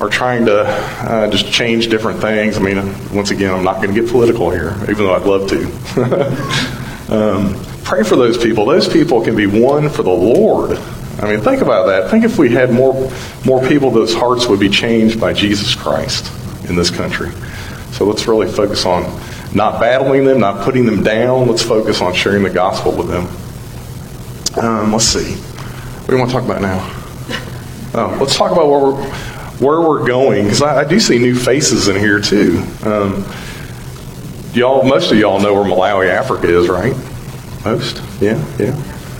are 0.00 0.08
trying 0.08 0.46
to 0.46 0.60
uh, 0.62 1.28
just 1.30 1.50
change 1.50 1.88
different 1.88 2.20
things. 2.20 2.56
I 2.56 2.60
mean, 2.60 2.76
once 3.12 3.32
again, 3.32 3.52
I'm 3.52 3.64
not 3.64 3.82
going 3.82 3.92
to 3.92 4.00
get 4.00 4.08
political 4.10 4.50
here, 4.50 4.76
even 4.82 4.98
though 4.98 5.14
I'd 5.14 5.26
love 5.26 5.48
to. 5.50 6.80
um, 7.08 7.54
pray 7.84 8.02
for 8.02 8.16
those 8.16 8.38
people. 8.38 8.64
Those 8.66 8.88
people 8.88 9.22
can 9.22 9.36
be 9.36 9.46
won 9.46 9.88
for 9.88 10.02
the 10.02 10.10
Lord. 10.10 10.78
I 11.20 11.30
mean, 11.30 11.40
think 11.40 11.62
about 11.62 11.86
that. 11.86 12.10
Think 12.10 12.24
if 12.24 12.38
we 12.38 12.50
had 12.50 12.72
more 12.72 13.10
more 13.44 13.66
people 13.66 13.90
those 13.90 14.14
hearts 14.14 14.46
would 14.46 14.60
be 14.60 14.68
changed 14.68 15.20
by 15.20 15.32
Jesus 15.32 15.74
Christ 15.74 16.32
in 16.68 16.76
this 16.76 16.90
country. 16.90 17.30
So 17.92 18.04
let's 18.04 18.26
really 18.26 18.50
focus 18.50 18.84
on 18.84 19.02
not 19.54 19.80
battling 19.80 20.24
them, 20.24 20.40
not 20.40 20.64
putting 20.64 20.84
them 20.84 21.02
down. 21.02 21.46
Let's 21.48 21.62
focus 21.62 22.00
on 22.00 22.12
sharing 22.12 22.42
the 22.42 22.50
gospel 22.50 22.92
with 22.92 23.08
them. 23.08 23.26
Um, 24.62 24.92
let's 24.92 25.04
see. 25.04 25.34
What 25.34 26.08
do 26.08 26.12
you 26.14 26.18
want 26.18 26.30
to 26.30 26.36
talk 26.36 26.44
about 26.44 26.60
now? 26.60 26.90
Oh, 27.94 28.18
let's 28.20 28.36
talk 28.36 28.50
about 28.50 28.68
where 28.68 28.80
we're, 28.80 29.10
where 29.60 29.80
we're 29.80 30.06
going 30.06 30.44
because 30.44 30.62
I, 30.62 30.80
I, 30.80 30.84
do 30.84 30.98
see 30.98 31.18
new 31.18 31.36
faces 31.36 31.86
in 31.86 31.96
here 31.96 32.20
too. 32.20 32.64
Um, 32.82 33.24
y'all, 34.54 34.84
most 34.84 35.10
of 35.10 35.18
y'all 35.18 35.40
know 35.40 35.54
where 35.54 35.64
Malawi, 35.64 36.08
Africa 36.08 36.48
is, 36.48 36.68
right? 36.68 36.94
Most, 37.64 38.02
yeah, 38.20 38.42
yeah, 38.58 38.74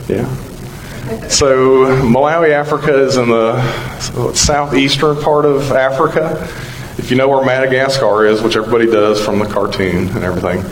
yeah. 0.08 1.28
So 1.28 1.86
Malawi, 2.02 2.50
Africa 2.50 2.98
is 3.04 3.16
in 3.16 3.28
the 3.28 4.32
southeastern 4.32 5.20
part 5.20 5.44
of 5.44 5.72
Africa. 5.72 6.48
If 6.96 7.10
you 7.10 7.16
know 7.16 7.28
where 7.28 7.44
Madagascar 7.44 8.24
is, 8.24 8.40
which 8.40 8.56
everybody 8.56 8.86
does 8.86 9.22
from 9.22 9.38
the 9.38 9.46
cartoon 9.46 10.08
and 10.08 10.24
everything, 10.24 10.64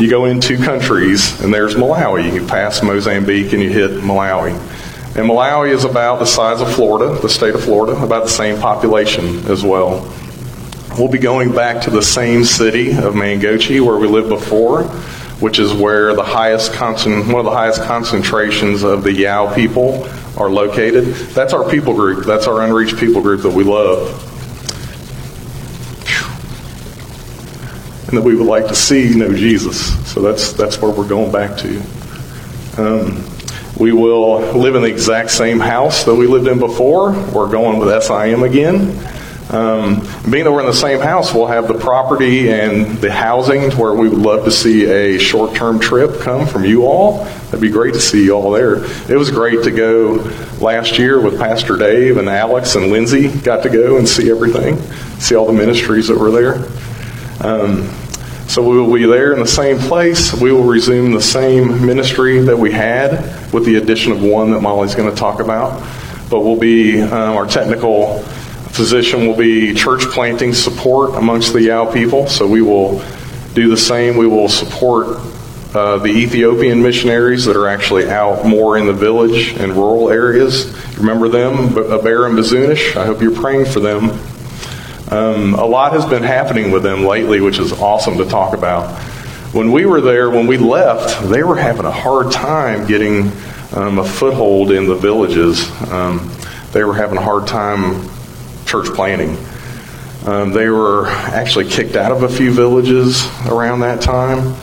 you 0.00 0.10
go 0.10 0.24
in 0.24 0.40
two 0.40 0.58
countries, 0.58 1.40
and 1.40 1.52
there's 1.52 1.74
Malawi. 1.74 2.32
You 2.32 2.46
pass 2.46 2.82
Mozambique 2.82 3.52
and 3.52 3.62
you 3.62 3.70
hit 3.70 3.90
Malawi. 4.02 4.52
And 5.16 5.28
Malawi 5.28 5.72
is 5.72 5.84
about 5.84 6.18
the 6.18 6.26
size 6.26 6.60
of 6.60 6.74
Florida, 6.74 7.18
the 7.20 7.28
state 7.28 7.54
of 7.54 7.62
Florida, 7.62 7.92
about 8.02 8.24
the 8.24 8.30
same 8.30 8.58
population 8.60 9.46
as 9.50 9.62
well. 9.62 10.12
We'll 10.98 11.08
be 11.08 11.18
going 11.18 11.52
back 11.54 11.82
to 11.82 11.90
the 11.90 12.02
same 12.02 12.44
city 12.44 12.90
of 12.90 13.14
Mangochi 13.14 13.84
where 13.84 13.98
we 13.98 14.08
lived 14.08 14.30
before, 14.30 14.84
which 15.40 15.58
is 15.58 15.72
where 15.72 16.14
the 16.14 16.22
highest 16.22 16.72
concent- 16.72 17.26
one 17.26 17.36
of 17.40 17.44
the 17.44 17.50
highest 17.50 17.82
concentrations 17.82 18.82
of 18.82 19.04
the 19.04 19.12
Yao 19.12 19.54
people 19.54 20.08
are 20.38 20.48
located. 20.48 21.04
That's 21.34 21.52
our 21.52 21.68
people 21.68 21.92
group. 21.92 22.24
That's 22.24 22.46
our 22.46 22.62
unreached 22.62 22.96
people 22.96 23.20
group 23.20 23.42
that 23.42 23.52
we 23.52 23.62
love. 23.62 24.22
and 28.08 28.16
that 28.16 28.22
we 28.22 28.36
would 28.36 28.46
like 28.46 28.68
to 28.68 28.74
see 28.74 29.14
know 29.14 29.34
Jesus. 29.34 29.92
So 30.10 30.20
that's 30.22 30.52
that's 30.52 30.80
where 30.80 30.92
we're 30.92 31.08
going 31.08 31.32
back 31.32 31.58
to. 31.58 31.82
Um, 32.78 33.24
we 33.78 33.92
will 33.92 34.38
live 34.52 34.74
in 34.74 34.82
the 34.82 34.88
exact 34.88 35.30
same 35.30 35.58
house 35.58 36.04
that 36.04 36.14
we 36.14 36.26
lived 36.26 36.46
in 36.46 36.58
before. 36.58 37.12
We're 37.32 37.50
going 37.50 37.78
with 37.78 38.02
SIM 38.02 38.42
again. 38.44 38.96
Um, 39.48 40.00
being 40.28 40.42
that 40.42 40.50
we're 40.50 40.60
in 40.60 40.66
the 40.66 40.74
same 40.74 40.98
house, 40.98 41.32
we'll 41.32 41.46
have 41.46 41.68
the 41.68 41.78
property 41.78 42.50
and 42.50 42.98
the 42.98 43.12
housing 43.12 43.70
where 43.76 43.94
we 43.94 44.08
would 44.08 44.18
love 44.18 44.44
to 44.44 44.50
see 44.50 44.86
a 44.86 45.18
short 45.18 45.54
term 45.54 45.78
trip 45.78 46.18
come 46.20 46.48
from 46.48 46.64
you 46.64 46.84
all. 46.84 47.24
That'd 47.24 47.60
be 47.60 47.70
great 47.70 47.94
to 47.94 48.00
see 48.00 48.24
you 48.24 48.32
all 48.32 48.50
there. 48.50 48.84
It 49.08 49.16
was 49.16 49.30
great 49.30 49.62
to 49.62 49.70
go 49.70 50.14
last 50.60 50.98
year 50.98 51.20
with 51.20 51.38
Pastor 51.38 51.76
Dave 51.76 52.16
and 52.16 52.28
Alex 52.28 52.74
and 52.74 52.90
Lindsay. 52.90 53.28
Got 53.28 53.62
to 53.62 53.70
go 53.70 53.98
and 53.98 54.08
see 54.08 54.30
everything, 54.30 54.80
see 55.20 55.36
all 55.36 55.46
the 55.46 55.52
ministries 55.52 56.08
that 56.08 56.18
were 56.18 56.32
there. 56.32 56.56
Um, 57.40 57.88
so 58.48 58.68
we 58.68 58.80
will 58.80 58.92
be 58.92 59.06
there 59.06 59.32
in 59.32 59.38
the 59.38 59.46
same 59.46 59.78
place. 59.78 60.32
We 60.34 60.50
will 60.50 60.64
resume 60.64 61.12
the 61.12 61.22
same 61.22 61.86
ministry 61.86 62.40
that 62.40 62.56
we 62.56 62.72
had 62.72 63.52
with 63.52 63.64
the 63.64 63.76
addition 63.76 64.10
of 64.10 64.22
one 64.22 64.50
that 64.50 64.60
Molly's 64.60 64.96
going 64.96 65.10
to 65.10 65.16
talk 65.16 65.40
about. 65.40 65.80
But 66.30 66.40
we'll 66.40 66.58
be, 66.58 67.00
um, 67.00 67.36
our 67.36 67.46
technical 67.46 68.24
position 68.76 69.26
will 69.26 69.36
be 69.36 69.74
church 69.74 70.02
planting 70.06 70.54
support 70.54 71.14
amongst 71.14 71.52
the 71.52 71.62
Yao 71.62 71.90
people. 71.90 72.28
So 72.28 72.46
we 72.46 72.62
will 72.62 73.02
do 73.54 73.68
the 73.68 73.76
same. 73.76 74.16
We 74.16 74.26
will 74.26 74.48
support 74.48 75.18
uh, 75.74 75.98
the 75.98 76.08
Ethiopian 76.08 76.82
missionaries 76.82 77.44
that 77.46 77.56
are 77.56 77.66
actually 77.66 78.08
out 78.08 78.46
more 78.46 78.78
in 78.78 78.86
the 78.86 78.92
village 78.92 79.54
and 79.58 79.72
rural 79.72 80.10
areas. 80.10 80.66
Remember 80.98 81.28
them, 81.28 81.70
Abar 81.70 82.28
and 82.28 82.38
Bazunish? 82.38 82.96
I 82.96 83.06
hope 83.06 83.20
you're 83.20 83.34
praying 83.34 83.66
for 83.66 83.80
them. 83.80 84.10
Um, 85.10 85.54
a 85.54 85.64
lot 85.64 85.92
has 85.92 86.04
been 86.04 86.22
happening 86.22 86.70
with 86.70 86.82
them 86.82 87.04
lately, 87.04 87.40
which 87.40 87.58
is 87.58 87.72
awesome 87.72 88.18
to 88.18 88.24
talk 88.24 88.54
about. 88.54 88.98
When 89.52 89.70
we 89.70 89.86
were 89.86 90.00
there, 90.00 90.30
when 90.30 90.46
we 90.46 90.56
left, 90.56 91.28
they 91.28 91.42
were 91.42 91.56
having 91.56 91.84
a 91.84 91.92
hard 91.92 92.32
time 92.32 92.86
getting 92.86 93.30
um, 93.72 93.98
a 93.98 94.04
foothold 94.04 94.70
in 94.70 94.86
the 94.86 94.96
villages. 94.96 95.70
Um, 95.90 96.30
they 96.72 96.84
were 96.84 96.94
having 96.94 97.18
a 97.18 97.22
hard 97.22 97.46
time 97.46 98.08
church 98.82 98.94
planting. 98.94 99.36
Um, 100.26 100.52
they 100.52 100.68
were 100.68 101.06
actually 101.06 101.68
kicked 101.68 101.96
out 101.96 102.12
of 102.12 102.22
a 102.24 102.28
few 102.28 102.52
villages 102.52 103.26
around 103.46 103.80
that 103.80 104.00
time. 104.00 104.56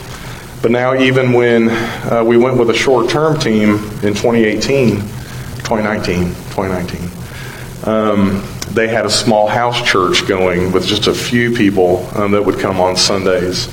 But 0.62 0.70
now, 0.70 0.94
even 0.94 1.32
when 1.32 1.68
uh, 1.70 2.22
we 2.26 2.36
went 2.36 2.56
with 2.56 2.70
a 2.70 2.74
short 2.74 3.10
term 3.10 3.38
team 3.38 3.74
in 4.02 4.14
2018, 4.14 5.00
2019, 5.00 6.26
2019, 6.26 7.10
um, 7.86 8.42
they 8.70 8.88
had 8.88 9.04
a 9.04 9.10
small 9.10 9.46
house 9.46 9.86
church 9.86 10.26
going 10.26 10.72
with 10.72 10.86
just 10.86 11.06
a 11.06 11.14
few 11.14 11.54
people 11.54 12.08
um, 12.14 12.32
that 12.32 12.44
would 12.44 12.58
come 12.58 12.80
on 12.80 12.96
Sundays. 12.96 13.68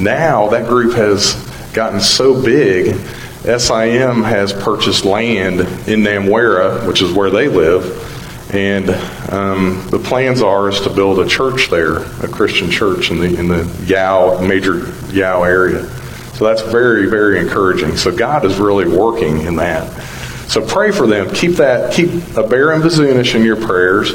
Now 0.00 0.48
that 0.48 0.68
group 0.68 0.94
has 0.94 1.34
gotten 1.72 2.00
so 2.00 2.40
big, 2.40 2.94
SIM 3.42 4.22
has 4.22 4.52
purchased 4.52 5.04
land 5.04 5.60
in 5.88 6.02
Namwera, 6.02 6.86
which 6.86 7.02
is 7.02 7.12
where 7.12 7.30
they 7.30 7.48
live, 7.48 8.07
and 8.50 8.90
um, 9.30 9.86
the 9.90 9.98
plans 9.98 10.40
are 10.40 10.68
is 10.68 10.80
to 10.80 10.90
build 10.90 11.18
a 11.18 11.26
church 11.26 11.68
there, 11.68 11.98
a 12.22 12.28
Christian 12.28 12.70
church 12.70 13.10
in 13.10 13.18
the 13.18 13.38
in 13.38 13.48
the 13.48 13.64
Yao 13.86 14.40
major 14.40 14.92
Yao 15.10 15.42
area. 15.42 15.84
So 16.34 16.44
that's 16.44 16.62
very 16.62 17.08
very 17.10 17.38
encouraging. 17.40 17.96
So 17.96 18.14
God 18.14 18.44
is 18.44 18.58
really 18.58 18.88
working 18.88 19.42
in 19.42 19.56
that. 19.56 19.90
So 20.48 20.64
pray 20.64 20.92
for 20.92 21.06
them. 21.06 21.30
Keep 21.34 21.52
that, 21.56 21.92
keep 21.92 22.08
Abar 22.08 22.74
and 22.74 22.82
Bazunish 22.82 23.34
in 23.34 23.44
your 23.44 23.56
prayers. 23.56 24.12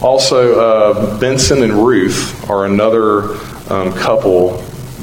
Also, 0.00 0.60
uh, 0.60 1.18
Benson 1.18 1.62
and 1.64 1.72
Ruth 1.72 2.48
are 2.48 2.66
another 2.66 3.32
um, 3.68 3.92
couple. 3.94 4.58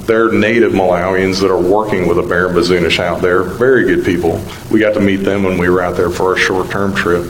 They're 0.06 0.32
native 0.32 0.72
Malawians 0.72 1.42
that 1.42 1.52
are 1.52 1.62
working 1.62 2.08
with 2.08 2.18
Abar 2.18 2.48
and 2.48 2.56
Bazunish 2.56 3.00
out 3.00 3.22
there. 3.22 3.44
Very 3.44 3.84
good 3.84 4.06
people. 4.06 4.42
We 4.72 4.80
got 4.80 4.94
to 4.94 5.02
meet 5.02 5.18
them 5.18 5.44
when 5.44 5.58
we 5.58 5.68
were 5.68 5.82
out 5.82 5.98
there 5.98 6.10
for 6.10 6.30
our 6.30 6.38
short 6.38 6.72
term 6.72 6.96
trip. 6.96 7.30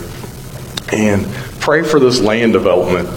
And 0.94 1.26
pray 1.60 1.84
for 1.84 2.00
this 2.00 2.22
land 2.22 2.54
development 2.54 3.10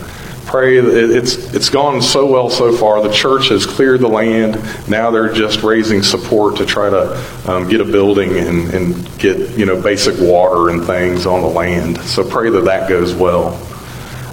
pray. 0.46 0.78
It's, 0.78 1.52
it's 1.54 1.68
gone 1.68 2.00
so 2.00 2.24
well 2.24 2.48
so 2.48 2.74
far. 2.74 3.02
The 3.02 3.12
church 3.12 3.48
has 3.48 3.66
cleared 3.66 4.00
the 4.00 4.08
land. 4.08 4.54
Now 4.88 5.10
they're 5.10 5.32
just 5.32 5.62
raising 5.62 6.02
support 6.02 6.56
to 6.56 6.66
try 6.66 6.88
to 6.88 7.50
um, 7.50 7.68
get 7.68 7.80
a 7.80 7.84
building 7.84 8.38
and, 8.38 8.72
and 8.72 9.18
get, 9.18 9.58
you 9.58 9.66
know, 9.66 9.80
basic 9.80 10.14
water 10.18 10.70
and 10.70 10.84
things 10.84 11.26
on 11.26 11.42
the 11.42 11.48
land. 11.48 12.00
So 12.02 12.28
pray 12.28 12.48
that 12.50 12.64
that 12.64 12.88
goes 12.88 13.12
well. 13.12 13.60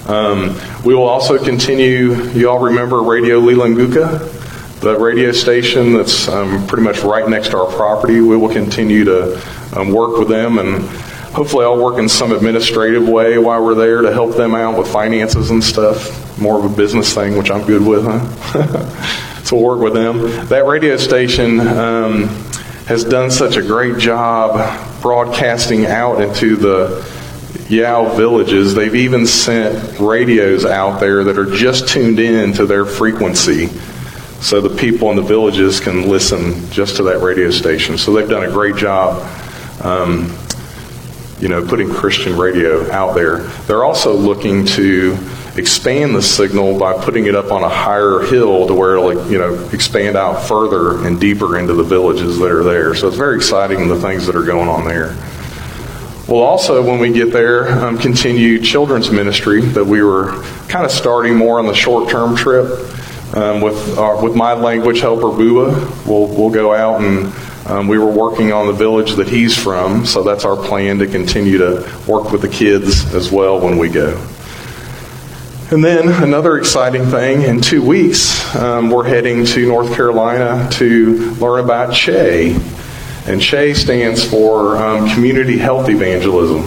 Um, 0.08 0.58
we 0.84 0.94
will 0.94 1.08
also 1.08 1.42
continue, 1.42 2.14
you 2.30 2.48
all 2.48 2.60
remember 2.60 3.02
Radio 3.02 3.40
Lilanguka, 3.40 4.80
the 4.80 4.98
radio 4.98 5.32
station 5.32 5.94
that's 5.94 6.28
um, 6.28 6.66
pretty 6.66 6.84
much 6.84 7.00
right 7.00 7.28
next 7.28 7.50
to 7.50 7.58
our 7.58 7.72
property. 7.74 8.20
We 8.20 8.36
will 8.36 8.52
continue 8.52 9.04
to 9.04 9.42
um, 9.76 9.90
work 9.90 10.18
with 10.18 10.28
them 10.28 10.58
and 10.58 10.88
hopefully 11.34 11.64
I'll 11.64 11.82
work 11.82 11.98
in 11.98 12.08
some 12.08 12.32
administrative 12.32 13.08
way 13.08 13.38
while 13.38 13.62
we're 13.64 13.74
there 13.74 14.02
to 14.02 14.12
help 14.12 14.36
them 14.36 14.54
out 14.54 14.78
with 14.78 14.90
finances 14.90 15.50
and 15.50 15.62
stuff. 15.62 16.38
More 16.38 16.58
of 16.58 16.64
a 16.64 16.74
business 16.74 17.12
thing, 17.12 17.36
which 17.36 17.50
I'm 17.50 17.66
good 17.66 17.84
with, 17.84 18.04
huh? 18.04 19.42
so 19.44 19.58
work 19.58 19.80
with 19.80 19.94
them. 19.94 20.46
That 20.46 20.66
radio 20.66 20.96
station 20.96 21.60
um, 21.60 22.28
has 22.86 23.04
done 23.04 23.30
such 23.30 23.56
a 23.56 23.62
great 23.62 23.98
job 23.98 25.02
broadcasting 25.02 25.86
out 25.86 26.20
into 26.20 26.56
the 26.56 27.04
Yao 27.68 28.14
villages. 28.14 28.74
They've 28.74 28.94
even 28.94 29.26
sent 29.26 29.98
radios 29.98 30.64
out 30.64 31.00
there 31.00 31.24
that 31.24 31.36
are 31.36 31.56
just 31.56 31.88
tuned 31.88 32.20
in 32.20 32.52
to 32.54 32.66
their 32.66 32.84
frequency 32.84 33.68
so 34.44 34.60
the 34.60 34.76
people 34.76 35.08
in 35.10 35.16
the 35.16 35.22
villages 35.22 35.80
can 35.80 36.06
listen 36.06 36.70
just 36.70 36.96
to 36.96 37.02
that 37.04 37.20
radio 37.20 37.50
station. 37.50 37.96
So 37.96 38.12
they've 38.12 38.28
done 38.28 38.44
a 38.44 38.50
great 38.50 38.76
job. 38.76 39.22
Um, 39.82 40.36
you 41.40 41.48
know, 41.48 41.66
putting 41.66 41.90
Christian 41.90 42.36
radio 42.36 42.90
out 42.90 43.14
there. 43.14 43.38
They're 43.66 43.84
also 43.84 44.14
looking 44.14 44.64
to 44.66 45.18
expand 45.56 46.14
the 46.14 46.22
signal 46.22 46.78
by 46.78 46.92
putting 47.04 47.26
it 47.26 47.34
up 47.34 47.52
on 47.52 47.62
a 47.62 47.68
higher 47.68 48.20
hill 48.20 48.66
to 48.66 48.74
where 48.74 48.96
it'll, 48.96 49.30
you 49.30 49.38
know, 49.38 49.54
expand 49.72 50.16
out 50.16 50.46
further 50.46 51.06
and 51.06 51.20
deeper 51.20 51.58
into 51.58 51.74
the 51.74 51.84
villages 51.84 52.38
that 52.38 52.50
are 52.50 52.64
there. 52.64 52.94
So 52.94 53.08
it's 53.08 53.16
very 53.16 53.36
exciting 53.36 53.88
the 53.88 54.00
things 54.00 54.26
that 54.26 54.36
are 54.36 54.44
going 54.44 54.68
on 54.68 54.84
there. 54.84 55.16
We'll 56.26 56.42
also, 56.42 56.82
when 56.82 56.98
we 56.98 57.12
get 57.12 57.32
there, 57.32 57.68
um, 57.68 57.98
continue 57.98 58.60
children's 58.60 59.10
ministry 59.10 59.60
that 59.60 59.84
we 59.84 60.02
were 60.02 60.42
kind 60.68 60.86
of 60.86 60.90
starting 60.90 61.36
more 61.36 61.58
on 61.58 61.66
the 61.66 61.74
short-term 61.74 62.34
trip 62.34 62.66
um, 63.36 63.60
with 63.60 63.98
our, 63.98 64.22
with 64.22 64.34
my 64.34 64.54
language 64.54 65.00
helper 65.00 65.28
Bua. 65.28 65.70
We'll 66.06 66.28
we'll 66.28 66.50
go 66.50 66.72
out 66.72 67.02
and 67.02 67.32
um, 67.66 67.88
we 67.88 67.98
were 67.98 68.10
working 68.10 68.52
on 68.52 68.66
the 68.66 68.72
village 68.72 69.14
that 69.14 69.28
he's 69.28 69.56
from, 69.56 70.04
so 70.04 70.22
that's 70.22 70.44
our 70.44 70.56
plan 70.56 70.98
to 70.98 71.06
continue 71.06 71.58
to 71.58 71.90
work 72.06 72.30
with 72.30 72.42
the 72.42 72.48
kids 72.48 73.14
as 73.14 73.32
well 73.32 73.60
when 73.60 73.78
we 73.78 73.88
go. 73.88 74.16
And 75.70 75.82
then 75.82 76.08
another 76.22 76.58
exciting 76.58 77.06
thing 77.06 77.42
in 77.42 77.60
two 77.60 77.82
weeks, 77.82 78.54
um, 78.54 78.90
we're 78.90 79.08
heading 79.08 79.46
to 79.46 79.66
North 79.66 79.94
Carolina 79.94 80.68
to 80.72 81.34
learn 81.36 81.64
about 81.64 81.94
CHE. 81.94 82.58
And 83.26 83.40
CHE 83.40 83.74
stands 83.74 84.22
for 84.22 84.76
um, 84.76 85.08
Community 85.08 85.56
Health 85.56 85.88
Evangelism. 85.88 86.62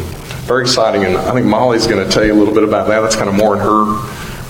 Very 0.47 0.63
exciting, 0.63 1.05
and 1.05 1.15
I 1.15 1.31
think 1.31 1.45
Molly's 1.45 1.85
going 1.85 2.03
to 2.03 2.11
tell 2.11 2.25
you 2.25 2.33
a 2.33 2.39
little 2.39 2.55
bit 2.55 2.63
about 2.63 2.87
that. 2.87 3.01
That's 3.01 3.15
kind 3.15 3.29
of 3.29 3.35
more 3.35 3.53
in 3.53 3.59
her 3.59 3.85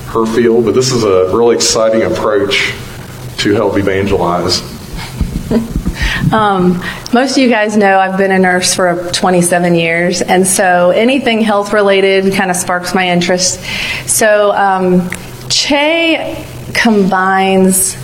her 0.08 0.26
field, 0.26 0.64
but 0.64 0.74
this 0.74 0.94
is 0.94 1.04
a 1.04 1.36
really 1.36 1.56
exciting 1.56 2.04
approach 2.04 2.74
to 3.40 3.54
help 3.54 3.78
evangelize. 3.78 4.77
Um, 6.32 6.82
most 7.14 7.32
of 7.32 7.38
you 7.38 7.50
guys 7.50 7.78
know 7.78 7.98
I've 8.00 8.18
been 8.18 8.32
a 8.32 8.40
nurse 8.40 8.76
for 8.76 9.10
27 9.14 9.76
years, 9.76 10.22
and 10.22 10.46
so 10.46 10.90
anything 10.92 11.42
health 11.42 11.72
related 11.72 12.34
kind 12.34 12.52
of 12.52 12.58
sparks 12.58 12.94
my 12.94 13.10
interest. 13.10 13.62
So, 14.08 14.52
um, 14.52 15.10
CHE 15.50 16.46
combines 16.74 17.96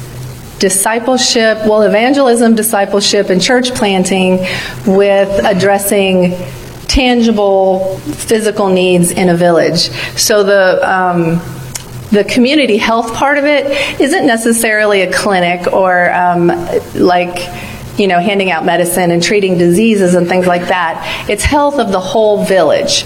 discipleship, 0.60 1.58
well, 1.66 1.82
evangelism, 1.82 2.56
discipleship, 2.56 3.30
and 3.30 3.42
church 3.42 3.74
planting 3.74 4.38
with 4.88 5.44
addressing 5.44 6.38
tangible 6.88 7.98
physical 7.98 8.70
needs 8.70 9.12
in 9.12 9.28
a 9.28 9.36
village. 9.36 9.90
So 10.16 10.44
the 10.44 10.80
um, 10.90 11.42
the 12.12 12.24
community 12.24 12.78
health 12.78 13.14
part 13.16 13.38
of 13.38 13.46
it 13.46 14.00
isn't 14.00 14.26
necessarily 14.26 15.02
a 15.02 15.12
clinic 15.12 15.74
or 15.74 16.14
um, 16.14 16.48
like 16.94 17.73
you 17.98 18.08
know, 18.08 18.20
handing 18.20 18.52
out 18.52 18.66
medicine 18.66 19.12
and 19.12 19.22
treating 19.22 19.58
diseases 19.58 20.16
and 20.16 20.28
things 20.28 20.48
like 20.48 20.68
that. 20.68 21.26
It's 21.30 21.44
health 21.44 21.80
of 21.80 21.92
the 21.92 22.00
whole 22.00 22.46
village. 22.46 23.06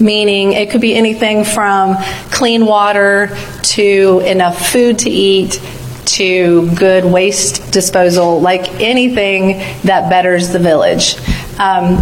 Meaning, 0.00 0.52
it 0.54 0.70
could 0.70 0.80
be 0.80 0.94
anything 0.94 1.44
from 1.44 1.96
clean 2.30 2.66
water 2.66 3.36
to 3.62 4.22
enough 4.26 4.70
food 4.70 4.98
to 5.00 5.10
eat 5.10 5.60
to 6.04 6.70
good 6.74 7.04
waste 7.04 7.72
disposal, 7.72 8.40
like 8.40 8.80
anything 8.80 9.58
that 9.84 10.10
betters 10.10 10.50
the 10.50 10.58
village. 10.58 11.16
Um, 11.58 11.96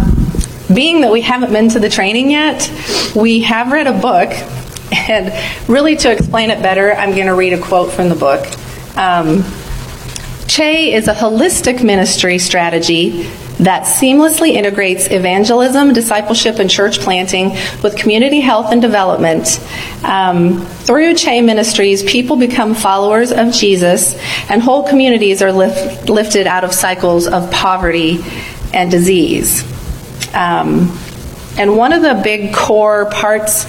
being 0.73 1.01
that 1.01 1.11
we 1.11 1.21
haven't 1.21 1.53
been 1.53 1.69
to 1.69 1.79
the 1.79 1.89
training 1.89 2.31
yet, 2.31 2.69
we 3.15 3.41
have 3.41 3.71
read 3.71 3.87
a 3.87 3.93
book, 3.93 4.31
and 4.91 5.31
really 5.69 5.95
to 5.97 6.11
explain 6.11 6.49
it 6.49 6.61
better, 6.61 6.93
I'm 6.93 7.11
going 7.11 7.27
to 7.27 7.35
read 7.35 7.53
a 7.53 7.61
quote 7.61 7.91
from 7.91 8.09
the 8.09 8.15
book. 8.15 8.45
Um, 8.97 9.43
CHE 10.53 10.93
is 10.93 11.07
a 11.07 11.15
holistic 11.15 11.83
ministry 11.83 12.37
strategy 12.37 13.23
that 13.57 13.85
seamlessly 13.87 14.51
integrates 14.51 15.09
evangelism, 15.09 15.93
discipleship, 15.93 16.59
and 16.59 16.69
church 16.69 16.99
planting 16.99 17.57
with 17.81 17.97
community 17.97 18.39
health 18.39 18.71
and 18.71 18.79
development. 18.79 19.59
Um, 20.03 20.63
through 20.63 21.15
CHE 21.15 21.41
ministries, 21.41 22.03
people 22.03 22.35
become 22.35 22.75
followers 22.75 23.31
of 23.31 23.51
Jesus, 23.51 24.15
and 24.47 24.61
whole 24.61 24.87
communities 24.87 25.41
are 25.41 25.51
lift, 25.51 26.07
lifted 26.07 26.45
out 26.45 26.63
of 26.63 26.71
cycles 26.71 27.25
of 27.25 27.49
poverty 27.49 28.23
and 28.75 28.91
disease. 28.91 29.63
Um, 30.35 30.95
and 31.57 31.75
one 31.75 31.93
of 31.93 32.03
the 32.03 32.21
big 32.23 32.53
core 32.53 33.09
parts 33.09 33.65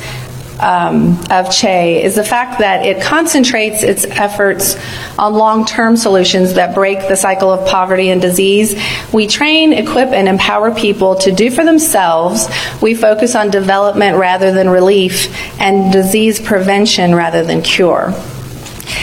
um, 0.61 1.19
of 1.31 1.51
CHE 1.51 2.03
is 2.03 2.15
the 2.15 2.25
fact 2.25 2.61
that 2.61 2.87
it 2.87 3.03
concentrates 3.03 3.83
its 3.83 4.05
efforts 4.05 4.77
on 5.19 5.35
long 5.35 5.65
term 5.65 5.97
solutions 5.97 6.55
that 6.55 6.75
break 6.75 7.09
the 7.09 7.17
cycle 7.17 7.51
of 7.53 7.67
poverty 7.69 8.11
and 8.11 8.21
disease. 8.21 8.81
We 9.13 9.27
train, 9.27 9.73
equip, 9.73 10.11
and 10.11 10.29
empower 10.29 10.75
people 10.75 11.17
to 11.17 11.33
do 11.33 11.51
for 11.51 11.65
themselves. 11.65 12.49
We 12.81 12.95
focus 12.95 13.35
on 13.35 13.51
development 13.51 14.19
rather 14.19 14.53
than 14.53 14.69
relief 14.69 15.35
and 15.61 15.93
disease 15.93 16.41
prevention 16.41 17.15
rather 17.15 17.45
than 17.45 17.63
cure. 17.63 18.13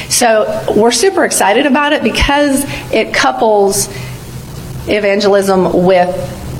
So 0.09 0.65
we're 0.75 0.91
super 0.91 1.25
excited 1.25 1.65
about 1.65 1.93
it 1.93 2.03
because 2.03 2.63
it 2.91 3.13
couples 3.13 3.87
evangelism 4.87 5.85
with 5.85 6.15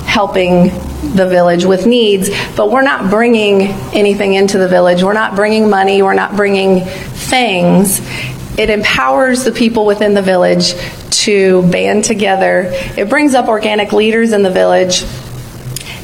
helping 0.06 0.70
the 1.02 1.26
village 1.26 1.64
with 1.64 1.86
needs, 1.86 2.30
but 2.56 2.70
we're 2.70 2.82
not 2.82 3.10
bringing 3.10 3.62
anything 3.92 4.34
into 4.34 4.56
the 4.58 4.68
village. 4.68 5.02
We're 5.02 5.12
not 5.12 5.34
bringing 5.34 5.68
money. 5.68 6.02
We're 6.02 6.14
not 6.14 6.36
bringing 6.36 6.80
things. 6.84 8.00
It 8.58 8.70
empowers 8.70 9.44
the 9.44 9.52
people 9.52 9.84
within 9.84 10.14
the 10.14 10.22
village 10.22 10.74
to 11.22 11.62
band 11.70 12.04
together. 12.04 12.70
It 12.96 13.08
brings 13.08 13.34
up 13.34 13.48
organic 13.48 13.92
leaders 13.92 14.32
in 14.32 14.42
the 14.42 14.50
village 14.50 15.02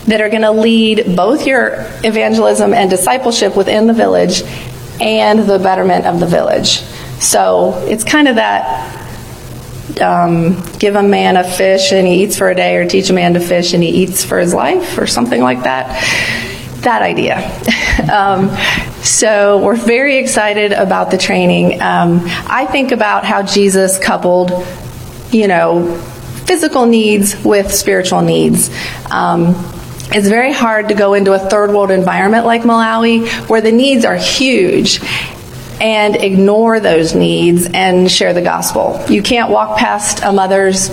that 0.07 0.21
are 0.21 0.31
going 0.31 0.43
to 0.43 0.51
lead 0.51 1.15
both 1.15 1.47
your 1.47 1.87
evangelism 2.03 2.73
and 2.73 2.89
discipleship 2.89 3.55
within 3.57 3.87
the 3.87 3.93
village 3.93 4.43
and 5.01 5.41
the 5.41 5.59
betterment 5.59 6.07
of 6.07 6.19
the 6.19 6.27
village. 6.27 6.81
So 7.21 7.85
it's 7.87 8.05
kind 8.05 8.27
of 8.27 8.37
that 8.37 8.98
um, 10.01 10.63
give 10.79 10.95
a 10.97 11.03
man 11.03 11.37
a 11.37 11.45
fish 11.45 11.93
and 11.93 12.07
he 12.07 12.23
eats 12.25 12.37
for 12.37 12.51
a 12.51 12.55
day, 12.55 12.77
or 12.77 12.87
teach 12.87 13.11
a 13.11 13.13
man 13.13 13.35
to 13.35 13.41
fish 13.41 13.75
and 13.75 13.83
he 13.83 13.91
eats 13.91 14.25
for 14.25 14.39
his 14.39 14.55
life, 14.55 14.99
or 14.99 15.07
something 15.07 15.41
like 15.41 15.63
that. 15.65 15.89
That 16.83 17.03
idea. 17.03 17.39
um, 18.13 18.51
so 19.03 19.63
we're 19.65 19.77
very 19.77 20.19
excited 20.19 20.73
about 20.73 21.11
the 21.11 21.19
training. 21.19 21.81
Um, 21.81 22.21
I 22.25 22.67
think 22.67 22.93
about 22.93 23.25
how 23.25 23.43
Jesus 23.43 23.99
coupled, 23.99 24.51
you 25.31 25.49
know, 25.49 25.97
physical 26.47 26.87
needs 26.87 27.37
with 27.45 27.75
spiritual 27.75 28.23
needs. 28.23 28.71
Um, 29.11 29.55
it's 30.11 30.29
very 30.29 30.53
hard 30.53 30.89
to 30.89 30.95
go 30.95 31.13
into 31.13 31.35
a 31.35 31.39
third 31.39 31.71
world 31.71 31.91
environment 31.91 32.47
like 32.47 32.63
Malawi 32.63 33.29
where 33.49 33.61
the 33.61 33.73
needs 33.73 34.07
are 34.07 34.17
huge 34.17 35.01
and 35.81 36.17
ignore 36.17 36.81
those 36.81 37.15
needs 37.15 37.67
and 37.67 38.11
share 38.11 38.33
the 38.33 38.43
gospel. 38.43 39.05
You 39.09 39.23
can't 39.23 39.51
walk 39.51 39.79
past 39.79 40.23
a 40.23 40.33
mother's 40.33 40.91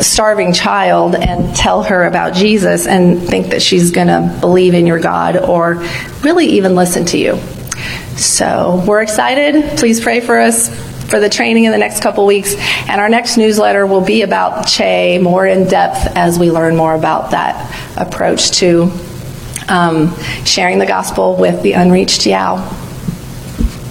starving 0.00 0.52
child 0.52 1.14
and 1.14 1.54
tell 1.56 1.82
her 1.82 2.04
about 2.04 2.34
Jesus 2.34 2.86
and 2.86 3.22
think 3.22 3.48
that 3.48 3.62
she's 3.62 3.90
going 3.90 4.08
to 4.08 4.36
believe 4.40 4.74
in 4.74 4.86
your 4.86 5.00
God 5.00 5.36
or 5.36 5.84
really 6.22 6.46
even 6.46 6.74
listen 6.74 7.04
to 7.06 7.18
you. 7.18 7.38
So 8.16 8.82
we're 8.86 9.02
excited. 9.02 9.78
Please 9.78 10.00
pray 10.00 10.20
for 10.20 10.38
us 10.38 10.68
for 11.08 11.20
the 11.20 11.28
training 11.28 11.64
in 11.64 11.72
the 11.72 11.78
next 11.78 12.02
couple 12.02 12.26
weeks. 12.26 12.54
And 12.88 13.00
our 13.00 13.08
next 13.08 13.36
newsletter 13.38 13.86
will 13.86 14.04
be 14.04 14.22
about 14.22 14.66
CHE 14.66 15.18
more 15.22 15.46
in 15.46 15.68
depth 15.68 16.16
as 16.16 16.38
we 16.38 16.50
learn 16.50 16.76
more 16.76 16.94
about 16.94 17.30
that 17.30 17.96
approach 17.96 18.50
to 18.58 18.90
um, 19.68 20.14
sharing 20.44 20.78
the 20.78 20.86
gospel 20.86 21.36
with 21.36 21.62
the 21.62 21.72
unreached 21.72 22.26
Yao. 22.26 22.56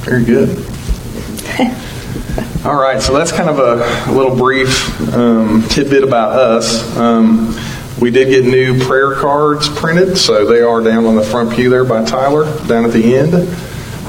Very 0.07 0.23
good. 0.23 0.49
All 2.65 2.75
right, 2.75 3.01
so 3.01 3.13
that's 3.13 3.33
kind 3.33 3.49
of 3.49 3.59
a, 3.59 4.11
little 4.11 4.37
brief 4.37 5.13
um, 5.13 5.63
tidbit 5.67 6.01
about 6.01 6.31
us. 6.31 6.95
Um, 6.95 7.53
we 7.99 8.09
did 8.09 8.29
get 8.29 8.45
new 8.45 8.79
prayer 8.85 9.15
cards 9.15 9.67
printed, 9.67 10.17
so 10.17 10.45
they 10.45 10.61
are 10.61 10.81
down 10.81 11.05
on 11.05 11.17
the 11.17 11.23
front 11.23 11.53
pew 11.53 11.69
there 11.69 11.83
by 11.83 12.05
Tyler, 12.05 12.45
down 12.67 12.85
at 12.85 12.93
the 12.93 13.17
end. 13.17 13.49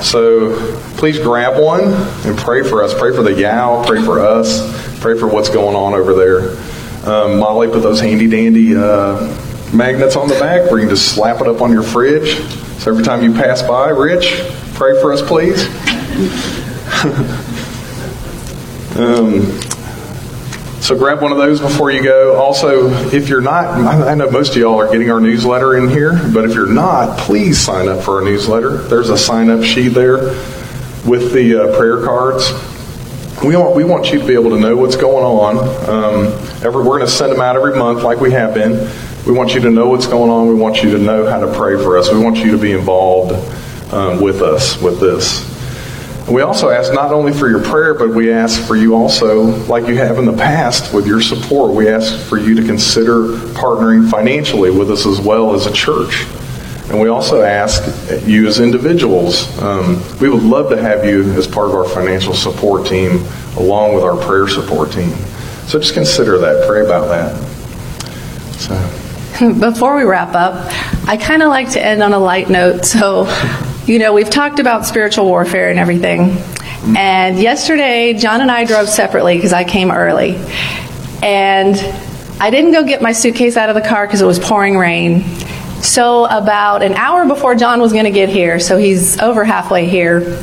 So 0.04 0.78
please 0.98 1.18
grab 1.18 1.60
one 1.60 1.92
and 2.26 2.38
pray 2.38 2.62
for 2.62 2.84
us. 2.84 2.94
Pray 2.94 3.12
for 3.12 3.24
the 3.24 3.34
Yao, 3.34 3.84
pray 3.84 4.00
for 4.00 4.20
us, 4.20 5.00
pray 5.00 5.18
for 5.18 5.26
what's 5.26 5.48
going 5.48 5.74
on 5.74 5.94
over 5.94 6.14
there. 6.14 6.50
Um, 7.12 7.40
Molly 7.40 7.66
put 7.66 7.82
those 7.82 8.00
handy 8.00 8.28
dandy 8.28 8.76
uh, 8.76 9.26
magnets 9.74 10.14
on 10.14 10.28
the 10.28 10.38
back 10.38 10.70
where 10.70 10.78
you 10.78 10.86
can 10.86 10.94
just 10.94 11.12
slap 11.12 11.40
it 11.40 11.48
up 11.48 11.60
on 11.60 11.72
your 11.72 11.82
fridge. 11.82 12.36
So 12.78 12.92
every 12.92 13.02
time 13.02 13.24
you 13.24 13.32
pass 13.32 13.62
by, 13.62 13.88
Rich, 13.88 14.48
pray 14.74 15.00
for 15.00 15.12
us, 15.12 15.20
please. 15.20 15.66
um, 18.98 19.46
so 20.80 20.98
grab 20.98 21.22
one 21.22 21.30
of 21.30 21.38
those 21.38 21.60
before 21.60 21.92
you 21.92 22.02
go. 22.02 22.40
Also, 22.40 22.90
if 23.14 23.28
you're 23.28 23.40
not, 23.40 23.66
I 23.66 24.14
know 24.14 24.28
most 24.28 24.50
of 24.50 24.56
y'all 24.56 24.80
are 24.80 24.90
getting 24.90 25.12
our 25.12 25.20
newsletter 25.20 25.76
in 25.76 25.88
here, 25.88 26.18
but 26.34 26.44
if 26.44 26.54
you're 26.54 26.72
not, 26.72 27.18
please 27.18 27.60
sign 27.60 27.88
up 27.88 28.02
for 28.02 28.16
our 28.16 28.24
newsletter. 28.24 28.78
There's 28.78 29.10
a 29.10 29.18
sign 29.18 29.48
up 29.48 29.62
sheet 29.62 29.90
there 29.90 30.16
with 31.06 31.32
the 31.32 31.54
uh, 31.54 31.76
prayer 31.76 32.04
cards. 32.04 32.50
We 33.44 33.56
want, 33.56 33.76
we 33.76 33.84
want 33.84 34.12
you 34.12 34.18
to 34.18 34.26
be 34.26 34.34
able 34.34 34.50
to 34.50 34.58
know 34.58 34.76
what's 34.76 34.96
going 34.96 35.24
on. 35.24 35.58
Um, 35.88 36.26
every, 36.64 36.82
we're 36.82 36.98
going 36.98 37.06
to 37.06 37.06
send 37.06 37.30
them 37.30 37.40
out 37.40 37.54
every 37.54 37.78
month 37.78 38.02
like 38.02 38.18
we 38.18 38.32
have 38.32 38.54
been. 38.54 38.90
We 39.24 39.32
want 39.32 39.54
you 39.54 39.60
to 39.60 39.70
know 39.70 39.88
what's 39.88 40.08
going 40.08 40.30
on. 40.30 40.48
We 40.48 40.54
want 40.54 40.82
you 40.82 40.90
to 40.92 40.98
know 40.98 41.30
how 41.30 41.38
to 41.38 41.54
pray 41.54 41.76
for 41.76 41.96
us. 41.96 42.10
We 42.10 42.18
want 42.18 42.38
you 42.38 42.50
to 42.50 42.58
be 42.58 42.72
involved 42.72 43.32
um, 43.92 44.20
with 44.20 44.42
us 44.42 44.80
with 44.80 45.00
this. 45.00 45.57
We 46.30 46.42
also 46.42 46.68
ask 46.68 46.92
not 46.92 47.10
only 47.10 47.32
for 47.32 47.48
your 47.48 47.62
prayer, 47.62 47.94
but 47.94 48.10
we 48.10 48.30
ask 48.30 48.60
for 48.66 48.76
you 48.76 48.94
also, 48.94 49.44
like 49.66 49.86
you 49.86 49.96
have 49.96 50.18
in 50.18 50.26
the 50.26 50.36
past 50.36 50.92
with 50.92 51.06
your 51.06 51.22
support, 51.22 51.72
we 51.72 51.88
ask 51.88 52.18
for 52.28 52.36
you 52.36 52.54
to 52.54 52.62
consider 52.62 53.28
partnering 53.54 54.10
financially 54.10 54.70
with 54.70 54.90
us 54.90 55.06
as 55.06 55.20
well 55.20 55.54
as 55.54 55.66
a 55.66 55.72
church. 55.72 56.26
And 56.90 57.00
we 57.00 57.08
also 57.08 57.40
ask 57.42 57.82
you 58.26 58.46
as 58.46 58.60
individuals, 58.60 59.58
um, 59.62 60.02
we 60.20 60.28
would 60.28 60.42
love 60.42 60.68
to 60.68 60.76
have 60.76 61.02
you 61.06 61.32
as 61.32 61.46
part 61.46 61.70
of 61.70 61.74
our 61.74 61.88
financial 61.88 62.34
support 62.34 62.86
team 62.86 63.24
along 63.56 63.94
with 63.94 64.04
our 64.04 64.16
prayer 64.16 64.48
support 64.48 64.92
team. 64.92 65.12
So 65.66 65.78
just 65.78 65.94
consider 65.94 66.36
that, 66.38 66.66
pray 66.66 66.84
about 66.84 67.08
that. 67.08 67.36
So. 68.58 69.54
Before 69.60 69.96
we 69.96 70.02
wrap 70.02 70.34
up, 70.34 70.66
I 71.06 71.16
kind 71.16 71.42
of 71.42 71.48
like 71.48 71.70
to 71.70 71.82
end 71.82 72.02
on 72.02 72.12
a 72.12 72.18
light 72.18 72.50
note. 72.50 72.84
So 72.84 73.24
you 73.88 73.98
know, 73.98 74.12
we've 74.12 74.28
talked 74.28 74.58
about 74.58 74.84
spiritual 74.84 75.24
warfare 75.24 75.70
and 75.70 75.78
everything. 75.78 76.36
And 76.94 77.38
yesterday, 77.38 78.12
John 78.12 78.42
and 78.42 78.50
I 78.50 78.66
drove 78.66 78.86
separately 78.86 79.36
because 79.36 79.54
I 79.54 79.64
came 79.64 79.90
early. 79.90 80.36
And 81.22 81.74
I 82.38 82.50
didn't 82.50 82.72
go 82.72 82.84
get 82.84 83.00
my 83.00 83.12
suitcase 83.12 83.56
out 83.56 83.70
of 83.70 83.74
the 83.74 83.80
car 83.80 84.06
because 84.06 84.20
it 84.20 84.26
was 84.26 84.38
pouring 84.38 84.76
rain. 84.76 85.22
So, 85.82 86.26
about 86.26 86.82
an 86.82 86.94
hour 86.94 87.26
before 87.26 87.54
John 87.54 87.80
was 87.80 87.92
going 87.92 88.04
to 88.04 88.10
get 88.10 88.28
here, 88.28 88.60
so 88.60 88.76
he's 88.76 89.18
over 89.20 89.44
halfway 89.44 89.88
here, 89.88 90.38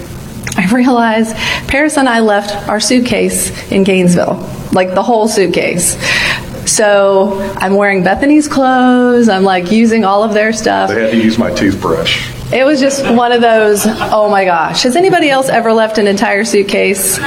I 0.57 0.67
realized 0.73 1.35
Paris 1.67 1.97
and 1.97 2.09
I 2.09 2.21
left 2.21 2.67
our 2.67 2.79
suitcase 2.79 3.71
in 3.71 3.83
Gainesville, 3.83 4.49
like 4.71 4.95
the 4.95 5.03
whole 5.03 5.27
suitcase. 5.27 5.97
So 6.69 7.39
I'm 7.57 7.75
wearing 7.75 8.03
Bethany's 8.03 8.47
clothes. 8.47 9.29
I'm 9.29 9.43
like 9.43 9.71
using 9.71 10.03
all 10.03 10.23
of 10.23 10.33
their 10.33 10.51
stuff. 10.51 10.89
They 10.89 11.01
had 11.01 11.11
to 11.11 11.21
use 11.21 11.37
my 11.37 11.53
toothbrush. 11.53 12.34
It 12.53 12.63
was 12.63 12.79
just 12.79 13.03
one 13.03 13.31
of 13.31 13.41
those, 13.41 13.85
oh 13.85 14.29
my 14.29 14.45
gosh. 14.45 14.83
Has 14.83 14.95
anybody 14.95 15.29
else 15.29 15.49
ever 15.49 15.73
left 15.73 15.97
an 15.97 16.05
entire 16.05 16.45
suitcase 16.45 17.17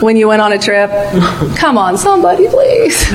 when 0.00 0.16
you 0.16 0.28
went 0.28 0.40
on 0.40 0.52
a 0.52 0.58
trip? 0.58 0.90
Come 1.56 1.76
on, 1.76 1.98
somebody, 1.98 2.48
please. 2.48 3.06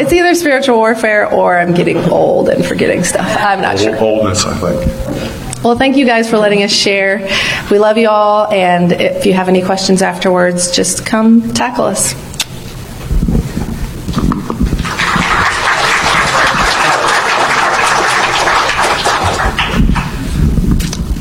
It's 0.00 0.12
either 0.12 0.34
spiritual 0.34 0.76
warfare 0.76 1.32
or 1.32 1.58
I'm 1.58 1.72
getting 1.72 1.96
old 1.96 2.50
and 2.50 2.64
forgetting 2.64 3.04
stuff. 3.04 3.26
I'm 3.38 3.62
not 3.62 3.78
sure. 3.78 3.96
Oldness, 3.96 4.44
I 4.44 4.54
think. 4.58 5.64
Well, 5.64 5.76
thank 5.76 5.96
you 5.96 6.04
guys 6.06 6.28
for 6.28 6.38
letting 6.38 6.62
us 6.62 6.70
share. 6.70 7.26
We 7.70 7.78
love 7.78 7.96
you 7.98 8.08
all, 8.08 8.52
and 8.52 8.92
if 8.92 9.26
you 9.26 9.32
have 9.32 9.48
any 9.48 9.62
questions 9.62 10.02
afterwards, 10.02 10.70
just 10.70 11.04
come 11.04 11.52
tackle 11.54 11.84
us. 11.84 12.14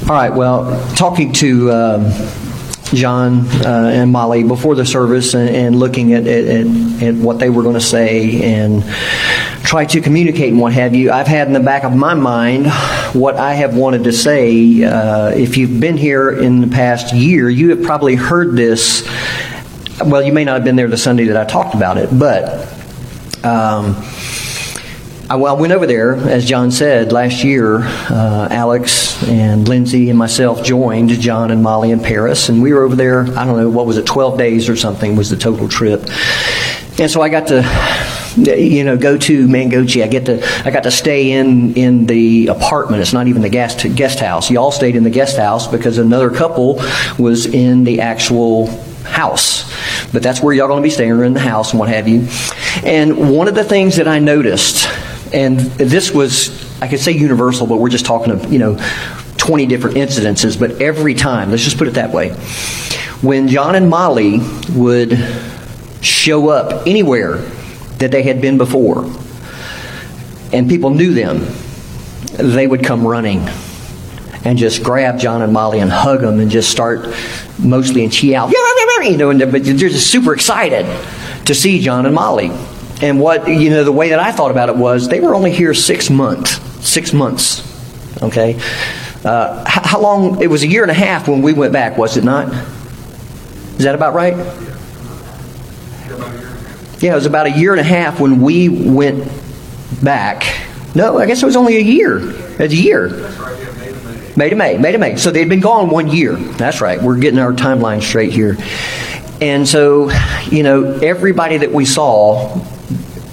All 0.08 0.14
right. 0.14 0.34
Well, 0.34 0.96
talking 0.96 1.34
to 1.34 1.70
um, 1.70 2.12
John 2.94 3.46
uh, 3.66 3.92
and 3.94 4.10
Molly 4.10 4.42
before 4.42 4.74
the 4.74 4.86
service 4.86 5.34
and, 5.34 5.50
and 5.50 5.78
looking 5.78 6.14
at, 6.14 6.26
at, 6.26 6.66
at, 7.04 7.16
what 7.16 7.40
they 7.40 7.50
were 7.50 7.62
going 7.62 7.74
to 7.74 7.82
say 7.82 8.42
and 8.42 8.86
try 9.66 9.84
to 9.84 10.00
communicate 10.00 10.54
and 10.54 10.62
what 10.62 10.72
have 10.72 10.96
you, 10.96 11.12
I've 11.12 11.28
had 11.28 11.48
in 11.48 11.54
the 11.54 11.60
back 11.60 11.84
of 11.84 11.94
my 11.94 12.14
mind 12.14 12.68
what 13.12 13.36
I 13.36 13.56
have 13.56 13.76
wanted 13.76 14.06
to 14.06 14.14
say. 14.14 14.82
Uh, 14.82 15.32
if 15.32 15.58
you've 15.58 15.82
been 15.82 15.98
here 15.98 16.30
in 16.30 16.62
the 16.62 16.68
past 16.68 17.14
year, 17.14 17.50
you 17.50 17.72
have 17.72 17.84
probably 17.84 18.16
heard 18.16 18.56
this. 18.56 19.06
Well, 20.06 20.24
you 20.24 20.32
may 20.32 20.46
not 20.46 20.54
have 20.54 20.64
been 20.64 20.78
there 20.78 20.88
the 20.88 20.96
Sunday 20.96 21.26
that 21.26 21.36
I 21.36 21.44
talked 21.44 21.76
about 21.76 21.98
it, 21.98 22.18
but. 22.18 22.66
Um, 23.44 24.02
I, 25.30 25.36
I 25.36 25.52
went 25.52 25.74
over 25.74 25.86
there, 25.86 26.16
as 26.16 26.46
John 26.46 26.72
said, 26.72 27.12
last 27.12 27.44
year. 27.44 27.80
Uh, 27.82 28.48
Alex 28.50 29.07
and 29.26 29.68
Lindsay 29.68 30.10
and 30.10 30.18
myself 30.18 30.64
joined 30.64 31.10
John 31.10 31.52
and 31.52 31.64
Molly 31.64 31.92
in 31.92 32.00
Paris, 32.00 32.50
and 32.50 32.62
we 32.62 32.74
were 32.74 32.84
over 32.84 32.96
there, 32.96 33.22
I 33.38 33.46
don't 33.46 33.58
know, 33.58 33.70
what 33.70 33.86
was 33.86 33.98
it, 33.98 34.06
12 34.06 34.38
days 34.38 34.70
or 34.70 34.76
something 34.76 35.16
was 35.16 35.30
the 35.30 35.38
total 35.38 35.68
trip. 35.68 36.08
And 37.00 37.10
so 37.10 37.22
I 37.22 37.30
got 37.30 37.48
to 37.48 37.64
you 38.38 38.84
know 38.84 38.98
go 38.98 39.18
to 39.18 39.48
Mangochi. 39.48 40.04
I 40.04 40.08
get 40.08 40.26
to 40.26 40.46
I 40.66 40.72
got 40.72 40.84
to 40.84 40.92
stay 40.92 41.32
in 41.32 41.74
in 41.76 42.06
the 42.06 42.48
apartment. 42.48 43.02
It's 43.02 43.14
not 43.14 43.28
even 43.28 43.42
the 43.42 43.50
guest 43.50 43.86
guest 43.96 44.20
house. 44.20 44.50
Y'all 44.50 44.72
stayed 44.72 44.96
in 44.96 45.04
the 45.04 45.10
guest 45.10 45.38
house 45.38 45.68
because 45.68 45.98
another 45.98 46.30
couple 46.30 46.82
was 47.18 47.46
in 47.46 47.84
the 47.84 48.02
actual 48.02 48.68
house. 49.04 49.72
But 50.12 50.24
that's 50.24 50.42
where 50.42 50.54
y'all 50.54 50.68
going 50.68 50.82
to 50.82 50.88
be 50.88 50.92
staying, 50.92 51.12
or 51.12 51.24
in 51.24 51.34
the 51.34 51.40
house 51.40 51.72
and 51.72 51.80
what 51.80 51.90
have 51.90 52.08
you. 52.08 52.28
And 52.84 53.36
one 53.36 53.48
of 53.48 53.56
the 53.56 53.64
things 53.64 53.98
that 53.98 54.08
I 54.08 54.20
noticed 54.20 54.88
and 55.34 55.60
this 55.60 56.12
was, 56.12 56.50
I 56.82 56.88
could 56.88 57.00
say 57.00 57.12
universal, 57.12 57.68
but 57.68 57.78
we're 57.78 57.90
just 57.90 58.06
talking 58.06 58.32
of, 58.32 58.52
you 58.52 58.60
know, 58.60 58.78
20 59.38 59.66
different 59.66 59.98
incidences, 59.98 60.60
but 60.60 60.82
every 60.82 61.14
time, 61.14 61.52
let's 61.52 61.64
just 61.64 61.78
put 61.78 61.88
it 61.88 61.96
that 61.96 62.12
way, 62.12 62.30
when 63.22 63.48
John 63.48 63.76
and 63.76 63.90
Molly 63.90 64.40
would 64.76 65.18
show 66.02 66.50
up 66.50 66.86
anywhere 66.86 67.38
that 67.98 68.12
they 68.12 68.24
had 68.24 68.42
been 68.42 68.58
before, 68.58 69.06
and 70.54 70.70
people 70.70 70.92
knew 70.92 71.14
them, 71.14 71.46
they 72.34 72.68
would 72.68 72.84
come 72.84 73.06
running 73.06 73.40
and 74.46 74.58
just 74.58 74.84
grab 74.84 75.20
John 75.20 75.42
and 75.42 75.52
Molly 75.52 75.80
and 75.80 75.92
hug 75.92 76.22
them 76.22 76.40
and 76.40 76.50
just 76.52 76.70
start 76.70 77.08
mostly 77.58 78.04
in 78.04 78.10
Chiyao, 78.10 78.52
you 79.04 79.18
know, 79.18 79.30
and 79.30 79.40
but 79.52 79.64
they're 79.64 79.76
just 79.76 80.12
super 80.12 80.34
excited 80.34 80.86
to 81.46 81.56
see 81.56 81.80
John 81.80 82.06
and 82.06 82.14
Molly. 82.14 82.52
And 83.02 83.20
what, 83.20 83.48
you 83.48 83.70
know, 83.70 83.84
the 83.84 83.92
way 83.92 84.10
that 84.10 84.20
I 84.20 84.32
thought 84.32 84.52
about 84.52 84.70
it 84.70 84.76
was 84.76 85.08
they 85.08 85.20
were 85.20 85.36
only 85.36 85.52
here 85.52 85.74
six 85.74 86.10
months. 86.10 86.60
Six 86.88 87.12
months. 87.12 87.62
Okay? 88.24 88.60
Uh, 89.26 89.64
how 89.68 90.00
long? 90.00 90.42
It 90.42 90.48
was 90.48 90.64
a 90.64 90.68
year 90.68 90.84
and 90.84 90.92
a 90.92 90.96
half 90.96 91.28
when 91.28 91.42
we 91.42 91.52
went 91.52 91.74
back, 91.74 91.98
was 91.98 92.16
it 92.16 92.24
not? 92.24 92.48
Is 93.78 93.84
that 93.84 93.94
about 93.94 94.14
right? 94.14 94.36
Yeah, 97.00 97.12
it 97.12 97.16
was 97.16 97.26
about 97.26 97.46
a 97.46 97.52
year 97.52 97.74
and 97.74 97.82
a 97.82 97.84
half 97.84 98.22
when 98.22 98.42
we 98.42 98.70
went 98.70 99.30
back. 100.02 100.46
No, 100.96 101.20
I 101.20 101.26
guess 101.26 101.44
it 101.44 101.46
was 101.46 101.58
only 101.58 101.76
a 101.76 101.82
year. 101.82 102.20
It's 102.60 102.74
a 102.74 102.78
year. 102.78 103.10
May 104.38 104.50
to 104.50 104.56
May. 104.56 104.78
May 104.78 104.94
to 104.94 104.98
May. 104.98 105.18
So 105.18 105.30
they'd 105.30 105.50
been 105.50 105.60
gone 105.60 105.90
one 105.90 106.08
year. 106.08 106.36
That's 106.36 106.80
right. 106.80 107.02
We're 107.02 107.20
getting 107.20 107.40
our 107.40 107.52
timeline 107.52 108.02
straight 108.02 108.32
here. 108.32 108.58
And 109.42 109.68
so, 109.68 110.10
you 110.50 110.64
know, 110.64 110.94
everybody 110.94 111.58
that 111.58 111.72
we 111.72 111.86
saw 111.86 112.66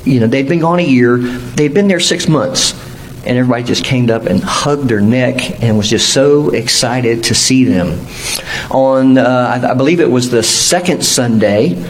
you 0.04 0.20
know, 0.20 0.26
they'd 0.26 0.48
been 0.48 0.60
gone 0.60 0.78
a 0.78 0.84
year, 0.84 1.16
they'd 1.18 1.74
been 1.74 1.88
there 1.88 2.00
six 2.00 2.28
months, 2.28 2.72
and 3.26 3.38
everybody 3.38 3.64
just 3.64 3.84
came 3.84 4.10
up 4.10 4.26
and 4.26 4.42
hugged 4.42 4.88
their 4.88 5.00
neck 5.00 5.62
and 5.62 5.76
was 5.76 5.88
just 5.88 6.12
so 6.12 6.50
excited 6.50 7.24
to 7.24 7.34
see 7.34 7.64
them. 7.64 7.98
On, 8.70 9.18
uh, 9.18 9.60
I, 9.62 9.70
I, 9.70 9.74
believe 9.74 10.00
it 10.00 10.10
was 10.10 10.30
the 10.30 10.42
second 10.42 11.04
Sunday, 11.04 11.82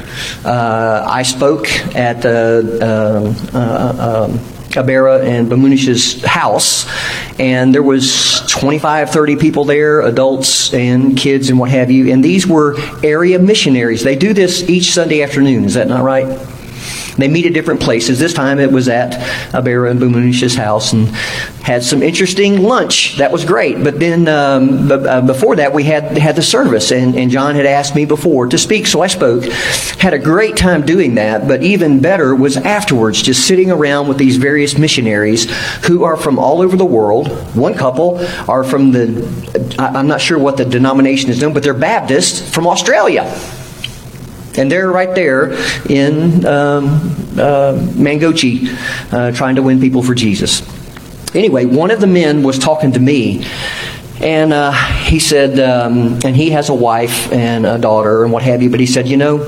uh, 0.44 1.05
I 1.09 1.23
spoke 1.23 1.68
at 1.97 2.23
the 2.23 2.79
uh, 3.53 3.57
uh 3.57 4.27
um, 4.29 4.38
Abera 4.75 5.25
and 5.25 5.49
Bamunish's 5.49 6.25
house, 6.25 6.87
and 7.38 7.75
there 7.75 7.83
was 7.83 8.42
25, 8.49 9.11
30 9.11 9.37
people 9.37 9.64
there, 9.64 10.01
adults 10.01 10.75
and 10.75 11.16
kids 11.16 11.49
and 11.49 11.59
what 11.59 11.70
have 11.70 11.90
you, 11.90 12.12
and 12.12 12.25
these 12.25 12.47
were 12.47 12.77
area 13.05 13.38
missionaries. 13.38 14.03
They 14.03 14.16
do 14.16 14.33
this 14.33 14.68
each 14.68 14.92
Sunday 14.92 15.23
afternoon, 15.23 15.64
is 15.64 15.75
that 15.75 15.88
not 15.88 16.03
right? 16.03 16.27
They 17.16 17.29
meet 17.29 17.46
at 17.46 17.53
different 17.53 17.81
places. 17.81 18.18
This 18.18 18.35
time 18.35 18.59
it 18.59 18.72
was 18.72 18.88
at 18.88 19.12
Abera 19.53 19.90
and 19.90 20.00
Bumunish's 20.00 20.55
house 20.57 20.92
and 20.92 21.09
had 21.64 21.83
some 21.83 22.03
interesting 22.03 22.62
lunch. 22.62 23.16
That 23.16 23.33
was 23.33 23.44
great. 23.44 23.83
But 23.83 24.00
then 24.00 24.29
um, 24.29 24.88
b- 24.88 24.94
uh, 24.94 25.20
before 25.22 25.57
that, 25.57 25.72
we 25.72 25.85
had 25.85 26.18
had 26.18 26.37
the 26.37 26.42
service, 26.42 26.90
and, 26.90 27.16
and 27.16 27.31
John 27.31 27.55
had 27.55 27.66
asked 27.66 27.94
me 27.94 28.05
before 28.05 28.46
to 28.48 28.59
speak, 28.59 28.87
so 28.87 29.00
I 29.00 29.07
spoke. 29.07 29.44
Had 29.44 30.12
a 30.12 30.18
great 30.18 30.57
time 30.57 30.85
doing 30.85 31.14
that, 31.14 31.48
but 31.48 31.62
even 31.62 32.00
better 32.00 32.35
was 32.35 32.57
afterwards, 32.57 33.22
just 33.22 33.46
sitting 33.46 33.70
around 33.70 34.09
with 34.09 34.18
these 34.18 34.37
various 34.37 34.77
missionaries 34.77 35.50
who 35.87 36.05
are 36.05 36.16
from 36.16 36.38
all 36.38 36.61
over 36.61 36.77
the 36.77 36.85
world. 36.85 37.29
One 37.57 37.74
couple 37.74 38.18
are 38.48 38.64
from 38.64 38.92
the, 38.92 39.77
I'm 39.79 40.07
not 40.07 40.20
sure 40.20 40.38
what 40.38 40.57
the 40.57 40.64
denomination 40.64 41.31
is 41.31 41.40
known, 41.40 41.55
but 41.55 41.62
they're 41.62 41.74
Baptists 41.74 42.53
from 42.53 42.66
Australia. 42.66 43.22
And 44.57 44.71
they're 44.71 44.90
right 44.90 45.14
there 45.14 45.53
in 45.88 46.47
um, 46.47 46.87
uh, 47.37 47.75
Mangochi 47.95 48.69
uh, 49.12 49.33
trying 49.33 49.57
to 49.57 49.62
win 49.62 49.81
people 49.81 50.03
for 50.03 50.14
Jesus. 50.14 50.62
Anyway, 51.35 51.64
one 51.64 51.90
of 51.90 52.01
the 52.01 52.07
men 52.07 52.45
was 52.45 52.59
talking 52.59 52.93
to 52.93 53.01
me, 53.01 53.45
and 54.21 54.53
uh, 54.53 54.71
he 54.71 55.19
said, 55.19 55.59
um, 55.59 56.21
and 56.25 56.37
he 56.37 56.51
has 56.51 56.69
a 56.69 56.75
wife 56.75 57.33
and 57.33 57.67
a 57.67 57.79
daughter 57.79 58.23
and 58.23 58.33
what 58.33 58.45
have 58.45 58.62
you, 58.62 58.71
but 58.71 58.79
he 58.79 58.87
said, 58.87 59.09
you 59.09 59.17
know, 59.17 59.43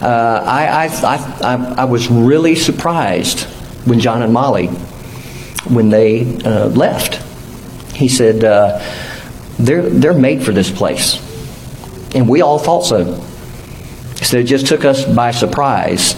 uh, 0.00 0.42
I, 0.46 0.86
I, 0.86 1.54
I, 1.56 1.74
I, 1.78 1.84
was 1.84 2.08
really 2.08 2.54
surprised 2.54 3.40
when 3.84 3.98
John 3.98 4.22
and 4.22 4.32
Molly, 4.32 4.68
when 5.66 5.88
they 5.88 6.36
uh, 6.44 6.68
left. 6.68 7.16
He 7.96 8.06
said, 8.06 8.44
uh, 8.44 8.80
they're, 9.58 9.90
they're 9.90 10.14
made 10.14 10.44
for 10.44 10.52
this 10.52 10.70
place. 10.70 11.18
And 12.14 12.28
we 12.28 12.42
all 12.42 12.60
thought 12.60 12.82
so. 12.86 13.24
So 14.28 14.36
it 14.36 14.44
just 14.44 14.66
took 14.66 14.84
us 14.84 15.06
by 15.06 15.30
surprise, 15.30 16.14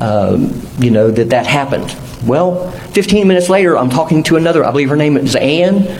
um, 0.00 0.60
you 0.78 0.90
know, 0.90 1.10
that 1.10 1.30
that 1.30 1.46
happened. 1.46 1.96
Well, 2.26 2.70
15 2.92 3.26
minutes 3.26 3.48
later, 3.48 3.78
I'm 3.78 3.88
talking 3.88 4.22
to 4.24 4.36
another, 4.36 4.64
I 4.64 4.70
believe 4.70 4.90
her 4.90 4.96
name 4.96 5.16
is 5.16 5.34
Ann, 5.34 5.98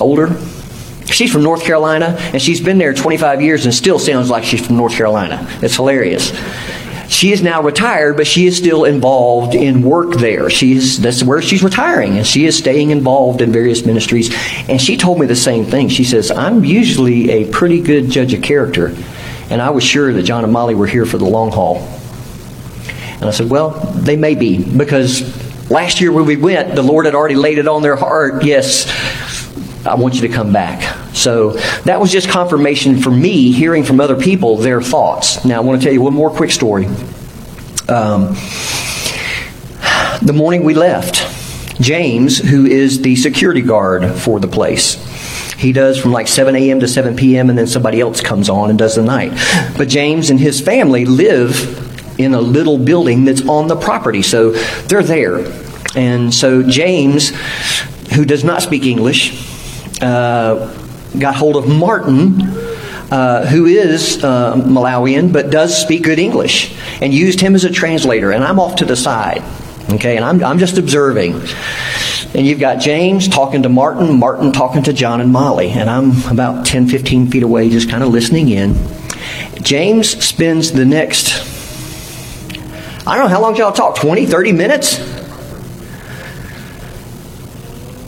older. 0.00 0.36
She's 1.06 1.32
from 1.32 1.42
North 1.42 1.64
Carolina, 1.64 2.16
and 2.20 2.40
she's 2.40 2.60
been 2.60 2.78
there 2.78 2.94
25 2.94 3.42
years 3.42 3.64
and 3.64 3.74
still 3.74 3.98
sounds 3.98 4.30
like 4.30 4.44
she's 4.44 4.64
from 4.64 4.76
North 4.76 4.92
Carolina. 4.92 5.44
It's 5.62 5.74
hilarious. 5.74 6.30
She 7.08 7.32
is 7.32 7.42
now 7.42 7.62
retired, 7.62 8.16
but 8.16 8.26
she 8.26 8.46
is 8.46 8.56
still 8.56 8.84
involved 8.84 9.54
in 9.54 9.82
work 9.82 10.14
there. 10.16 10.48
She's, 10.50 11.00
that's 11.00 11.24
where 11.24 11.42
she's 11.42 11.62
retiring, 11.62 12.18
and 12.18 12.26
she 12.26 12.44
is 12.44 12.56
staying 12.56 12.90
involved 12.90 13.40
in 13.40 13.50
various 13.50 13.84
ministries. 13.84 14.32
And 14.68 14.80
she 14.80 14.96
told 14.96 15.18
me 15.18 15.26
the 15.26 15.34
same 15.34 15.64
thing. 15.64 15.88
She 15.88 16.04
says, 16.04 16.30
I'm 16.30 16.64
usually 16.64 17.30
a 17.30 17.50
pretty 17.50 17.80
good 17.80 18.10
judge 18.10 18.34
of 18.34 18.42
character, 18.42 18.94
and 19.50 19.62
I 19.62 19.70
was 19.70 19.84
sure 19.84 20.12
that 20.12 20.22
John 20.22 20.44
and 20.44 20.52
Molly 20.52 20.74
were 20.74 20.86
here 20.86 21.06
for 21.06 21.18
the 21.18 21.24
long 21.24 21.50
haul. 21.50 21.78
And 23.14 23.24
I 23.24 23.30
said, 23.30 23.50
Well, 23.50 23.70
they 23.70 24.16
may 24.16 24.34
be, 24.34 24.62
because 24.62 25.70
last 25.70 26.00
year 26.00 26.12
when 26.12 26.26
we 26.26 26.36
went, 26.36 26.74
the 26.74 26.82
Lord 26.82 27.06
had 27.06 27.14
already 27.14 27.34
laid 27.34 27.58
it 27.58 27.66
on 27.66 27.82
their 27.82 27.96
heart. 27.96 28.44
Yes, 28.44 28.86
I 29.86 29.94
want 29.94 30.14
you 30.14 30.22
to 30.22 30.28
come 30.28 30.52
back. 30.52 30.96
So 31.14 31.52
that 31.84 32.00
was 32.00 32.12
just 32.12 32.28
confirmation 32.28 33.00
for 33.00 33.10
me, 33.10 33.52
hearing 33.52 33.84
from 33.84 34.00
other 34.00 34.16
people 34.16 34.56
their 34.56 34.80
thoughts. 34.82 35.44
Now, 35.44 35.56
I 35.56 35.60
want 35.60 35.80
to 35.80 35.84
tell 35.84 35.92
you 35.92 36.02
one 36.02 36.14
more 36.14 36.30
quick 36.30 36.50
story. 36.50 36.86
Um, 37.88 38.36
the 40.22 40.34
morning 40.34 40.62
we 40.62 40.74
left, 40.74 41.80
James, 41.80 42.38
who 42.38 42.66
is 42.66 43.02
the 43.02 43.16
security 43.16 43.62
guard 43.62 44.14
for 44.20 44.38
the 44.40 44.48
place, 44.48 44.96
he 45.58 45.72
does 45.72 45.98
from 45.98 46.12
like 46.12 46.28
7 46.28 46.54
a.m. 46.54 46.80
to 46.80 46.88
7 46.88 47.16
p.m., 47.16 47.50
and 47.50 47.58
then 47.58 47.66
somebody 47.66 48.00
else 48.00 48.20
comes 48.20 48.48
on 48.48 48.70
and 48.70 48.78
does 48.78 48.94
the 48.94 49.02
night. 49.02 49.32
But 49.76 49.88
James 49.88 50.30
and 50.30 50.38
his 50.38 50.60
family 50.60 51.04
live 51.04 51.84
in 52.18 52.32
a 52.32 52.40
little 52.40 52.78
building 52.78 53.24
that's 53.24 53.46
on 53.48 53.66
the 53.66 53.76
property, 53.76 54.22
so 54.22 54.52
they're 54.86 55.02
there. 55.02 55.38
And 55.96 56.32
so 56.32 56.62
James, 56.62 57.30
who 58.14 58.24
does 58.24 58.44
not 58.44 58.62
speak 58.62 58.84
English, 58.84 60.00
uh, 60.00 60.72
got 61.18 61.34
hold 61.34 61.56
of 61.56 61.66
Martin, 61.66 62.40
uh, 63.10 63.46
who 63.46 63.66
is 63.66 64.22
uh, 64.22 64.54
Malawian 64.54 65.32
but 65.32 65.50
does 65.50 65.76
speak 65.76 66.04
good 66.04 66.20
English, 66.20 66.72
and 67.00 67.12
used 67.12 67.40
him 67.40 67.56
as 67.56 67.64
a 67.64 67.70
translator. 67.70 68.30
And 68.30 68.44
I'm 68.44 68.60
off 68.60 68.76
to 68.76 68.84
the 68.84 68.96
side, 68.96 69.42
okay, 69.90 70.14
and 70.14 70.24
I'm, 70.24 70.44
I'm 70.44 70.58
just 70.58 70.78
observing. 70.78 71.40
And 72.34 72.46
you've 72.46 72.60
got 72.60 72.80
James 72.80 73.26
talking 73.26 73.62
to 73.62 73.68
Martin, 73.68 74.18
Martin 74.18 74.52
talking 74.52 74.82
to 74.84 74.92
John 74.92 75.20
and 75.20 75.32
Molly, 75.32 75.70
and 75.70 75.88
I'm 75.88 76.22
about 76.30 76.66
10, 76.66 76.88
15 76.88 77.30
feet 77.30 77.42
away, 77.42 77.70
just 77.70 77.88
kind 77.88 78.02
of 78.02 78.10
listening 78.10 78.50
in. 78.50 78.76
James 79.62 80.22
spends 80.24 80.72
the 80.72 80.84
next, 80.84 81.42
I 83.06 83.16
don't 83.16 83.24
know, 83.24 83.28
how 83.28 83.40
long 83.40 83.56
y'all 83.56 83.72
talk? 83.72 83.96
20, 83.96 84.26
30 84.26 84.52
minutes? 84.52 85.18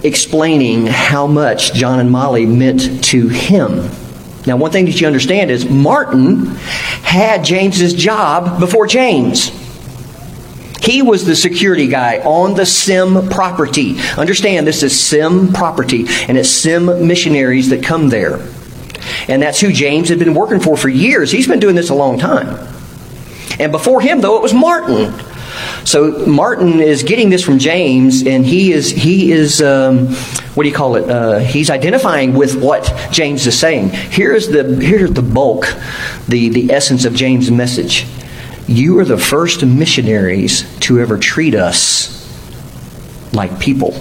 explaining 0.02 0.86
how 0.86 1.26
much 1.26 1.74
John 1.74 2.00
and 2.00 2.10
Molly 2.10 2.46
meant 2.46 3.04
to 3.04 3.28
him. 3.28 3.90
Now, 4.46 4.56
one 4.56 4.70
thing 4.70 4.86
that 4.86 5.00
you 5.00 5.06
understand 5.06 5.50
is 5.50 5.68
Martin 5.68 6.46
had 7.02 7.44
James's 7.44 7.92
job 7.92 8.58
before 8.58 8.86
James. 8.86 9.50
He 10.82 11.02
was 11.02 11.24
the 11.24 11.36
security 11.36 11.86
guy 11.86 12.18
on 12.18 12.54
the 12.54 12.66
SIM 12.66 13.28
property. 13.28 13.96
Understand, 14.16 14.66
this 14.66 14.82
is 14.82 14.98
SIM 14.98 15.52
property, 15.52 16.06
and 16.28 16.38
it's 16.38 16.50
SIM 16.50 17.06
missionaries 17.06 17.68
that 17.70 17.82
come 17.82 18.08
there. 18.08 18.40
And 19.28 19.42
that's 19.42 19.60
who 19.60 19.72
James 19.72 20.08
had 20.08 20.18
been 20.18 20.34
working 20.34 20.60
for 20.60 20.76
for 20.76 20.88
years. 20.88 21.30
He's 21.30 21.48
been 21.48 21.60
doing 21.60 21.74
this 21.74 21.90
a 21.90 21.94
long 21.94 22.18
time. 22.18 22.66
And 23.58 23.72
before 23.72 24.00
him, 24.00 24.20
though, 24.20 24.36
it 24.36 24.42
was 24.42 24.54
Martin 24.54 25.12
so 25.84 26.26
Martin 26.26 26.80
is 26.80 27.02
getting 27.02 27.30
this 27.30 27.42
from 27.42 27.58
James, 27.58 28.26
and 28.26 28.44
he 28.44 28.72
is 28.72 28.90
he 28.90 29.32
is 29.32 29.62
um, 29.62 30.08
what 30.54 30.64
do 30.64 30.68
you 30.68 30.74
call 30.74 30.96
it? 30.96 31.08
Uh, 31.08 31.38
he's 31.38 31.70
identifying 31.70 32.34
with 32.34 32.60
what 32.60 32.92
James 33.10 33.46
is 33.46 33.58
saying. 33.58 33.90
Here's 33.90 34.48
the 34.48 34.64
here's 34.76 35.10
the 35.12 35.22
bulk, 35.22 35.66
the 36.28 36.48
the 36.50 36.72
essence 36.72 37.04
of 37.04 37.14
James' 37.14 37.50
message. 37.50 38.06
You 38.70 39.00
are 39.00 39.04
the 39.04 39.18
first 39.18 39.64
missionaries 39.64 40.78
to 40.82 41.00
ever 41.00 41.18
treat 41.18 41.56
us 41.56 42.16
like 43.32 43.58
people. 43.58 43.94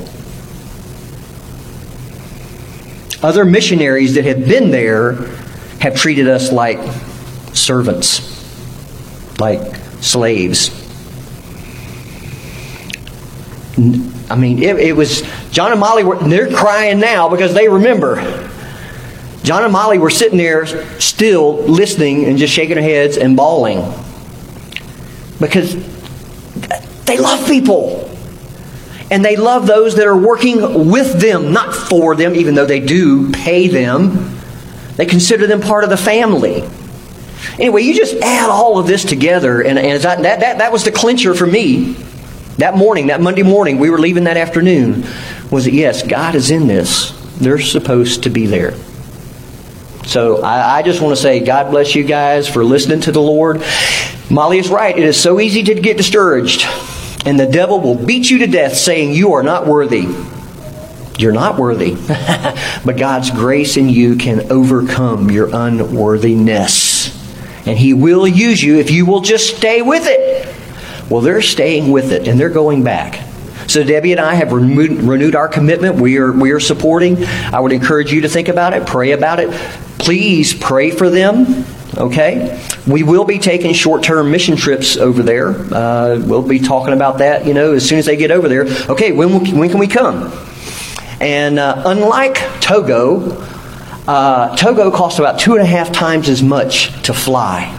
Other 3.24 3.46
missionaries 3.46 4.14
that 4.14 4.26
have 4.26 4.46
been 4.46 4.70
there 4.70 5.14
have 5.80 5.96
treated 5.96 6.28
us 6.28 6.52
like 6.52 6.78
servants, 7.56 8.22
like 9.40 9.76
slaves. 10.02 10.70
I 14.30 14.36
mean, 14.36 14.62
it, 14.62 14.78
it 14.78 14.96
was 14.96 15.24
John 15.50 15.72
and 15.72 15.80
Molly 15.80 16.04
were 16.04 16.18
they're 16.18 16.54
crying 16.54 17.00
now 17.00 17.28
because 17.28 17.56
they 17.56 17.68
remember. 17.68 18.18
John 19.42 19.64
and 19.64 19.74
Molly 19.74 19.98
were 19.98 20.12
sitting 20.12 20.38
there 20.38 20.68
still 21.00 21.58
listening 21.64 22.26
and 22.26 22.38
just 22.38 22.54
shaking 22.54 22.76
their 22.76 22.84
heads 22.84 23.18
and 23.18 23.36
bawling 23.36 23.82
because 25.40 25.76
they 27.06 27.18
love 27.18 27.48
people. 27.48 28.06
And 29.12 29.26
they 29.26 29.36
love 29.36 29.66
those 29.66 29.96
that 29.96 30.06
are 30.06 30.18
working 30.18 30.90
with 30.92 31.20
them, 31.20 31.52
not 31.52 31.74
for 31.74 32.16
them, 32.16 32.36
even 32.36 32.54
though 32.54 32.68
they 32.68 32.80
do 32.80 33.32
pay 33.32 33.68
them. 33.68 34.38
They 34.98 35.08
consider 35.08 35.48
them 35.48 35.62
part 35.62 35.84
of 35.84 35.90
the 35.90 35.98
family. 35.98 36.64
Anyway, 37.58 37.82
you 37.82 37.96
just 37.96 38.16
add 38.16 38.50
all 38.50 38.78
of 38.78 38.86
this 38.86 39.04
together, 39.04 39.62
and, 39.62 39.80
and 39.80 40.02
that, 40.04 40.22
that, 40.22 40.58
that 40.60 40.72
was 40.72 40.84
the 40.84 40.92
clincher 40.92 41.34
for 41.34 41.48
me 41.48 41.96
that 42.60 42.76
morning, 42.76 43.08
that 43.08 43.22
Monday 43.22 43.44
morning, 43.44 43.80
we 43.80 43.90
were 43.90 44.00
leaving 44.00 44.26
that 44.26 44.38
afternoon, 44.38 45.06
was 45.50 45.66
that 45.66 45.74
yes, 45.74 46.06
God 46.06 46.36
is 46.36 46.52
in 46.52 46.68
this. 46.68 47.12
They're 47.38 47.60
supposed 47.60 48.24
to 48.24 48.30
be 48.30 48.46
there. 48.46 48.74
So 50.06 50.42
I, 50.42 50.78
I, 50.78 50.82
just 50.82 51.02
want 51.02 51.16
to 51.16 51.22
say, 51.22 51.40
God 51.40 51.72
bless 51.72 51.94
you 51.94 52.04
guys 52.04 52.48
for 52.48 52.64
listening 52.64 53.02
to 53.02 53.12
the 53.12 53.22
Lord. 53.22 53.64
Molly 54.30 54.58
is 54.58 54.70
right. 54.70 54.98
It 54.98 55.04
is 55.04 55.22
so 55.22 55.40
easy 55.40 55.64
to 55.64 55.76
get 55.76 55.98
discouraged. 55.98 56.66
And 57.26 57.40
the 57.40 57.48
devil 57.48 57.80
will 57.80 57.96
beat 57.96 58.30
you 58.30 58.40
to 58.40 58.48
death 58.48 58.76
saying, 58.76 59.14
You 59.14 59.34
are 59.34 59.44
not 59.44 59.68
worthy. 59.68 60.08
You're 61.18 61.34
not 61.34 61.58
worthy. 61.58 61.96
but 62.86 62.98
God's 62.98 63.30
grace 63.30 63.76
in 63.76 63.90
you 63.90 64.16
can 64.16 64.52
overcome 64.52 65.30
your 65.30 65.54
unworthiness. 65.54 67.16
And 67.68 67.78
He 67.78 67.94
will 67.94 68.28
use 68.28 68.64
you 68.64 68.80
if 68.80 68.90
you 68.90 69.06
will 69.06 69.22
just 69.22 69.58
stay 69.58 69.82
with 69.82 70.04
it. 70.06 70.56
Well, 71.10 71.22
they're 71.22 71.42
staying 71.42 71.92
with 71.92 72.12
it 72.12 72.28
and 72.28 72.40
they're 72.40 72.50
going 72.50 72.84
back. 72.84 73.26
So 73.68 73.84
Debbie 73.84 74.14
and 74.14 74.22
I 74.22 74.34
have 74.34 74.52
renewed, 74.52 75.04
renewed, 75.04 75.36
our 75.36 75.48
commitment. 75.48 75.98
We 75.98 76.18
are 76.18 76.32
we 76.32 76.52
are 76.52 76.60
supporting. 76.60 77.24
I 77.26 77.60
would 77.60 77.72
encourage 77.72 78.12
you 78.12 78.22
to 78.22 78.30
think 78.30 78.48
about 78.48 78.74
it, 78.74 78.88
pray 78.88 79.12
about 79.12 79.40
it. 79.40 79.50
Please 80.10 80.56
pray 80.56 80.90
for 80.90 81.08
them. 81.12 81.66
Okay, 81.96 82.60
we 82.88 83.04
will 83.04 83.26
be 83.26 83.38
taking 83.38 83.76
short-term 83.76 84.32
mission 84.32 84.56
trips 84.56 84.98
over 84.98 85.22
there. 85.22 85.50
Uh, 85.72 86.20
we'll 86.26 86.42
be 86.42 86.58
talking 86.58 86.96
about 86.96 87.20
that. 87.20 87.46
You 87.46 87.54
know, 87.54 87.74
as 87.74 87.88
soon 87.88 88.00
as 88.00 88.08
they 88.08 88.18
get 88.18 88.32
over 88.32 88.50
there. 88.50 88.66
Okay, 88.90 89.12
when 89.12 89.56
when 89.56 89.70
can 89.70 89.78
we 89.78 89.86
come? 89.86 90.34
And 91.22 91.60
uh, 91.60 91.84
unlike 91.86 92.38
Togo, 92.60 93.34
uh, 94.08 94.58
Togo 94.58 94.90
costs 94.90 95.20
about 95.20 95.38
two 95.38 95.54
and 95.54 95.62
a 95.62 95.68
half 95.68 95.92
times 95.92 96.28
as 96.28 96.42
much 96.42 96.88
to 97.04 97.14
fly 97.14 97.72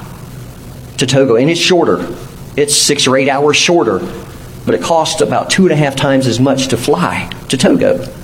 to 0.99 1.07
Togo, 1.09 1.35
and 1.35 1.51
it's 1.51 1.59
shorter. 1.59 2.17
It's 2.57 2.77
six 2.77 3.09
or 3.09 3.17
eight 3.17 3.29
hours 3.29 3.57
shorter, 3.57 3.99
but 4.65 4.77
it 4.77 4.83
costs 4.83 5.21
about 5.21 5.51
two 5.51 5.65
and 5.65 5.73
a 5.73 5.77
half 5.77 5.97
times 5.97 6.29
as 6.29 6.39
much 6.39 6.69
to 6.69 6.77
fly 6.77 7.29
to 7.49 7.57
Togo. 7.57 8.20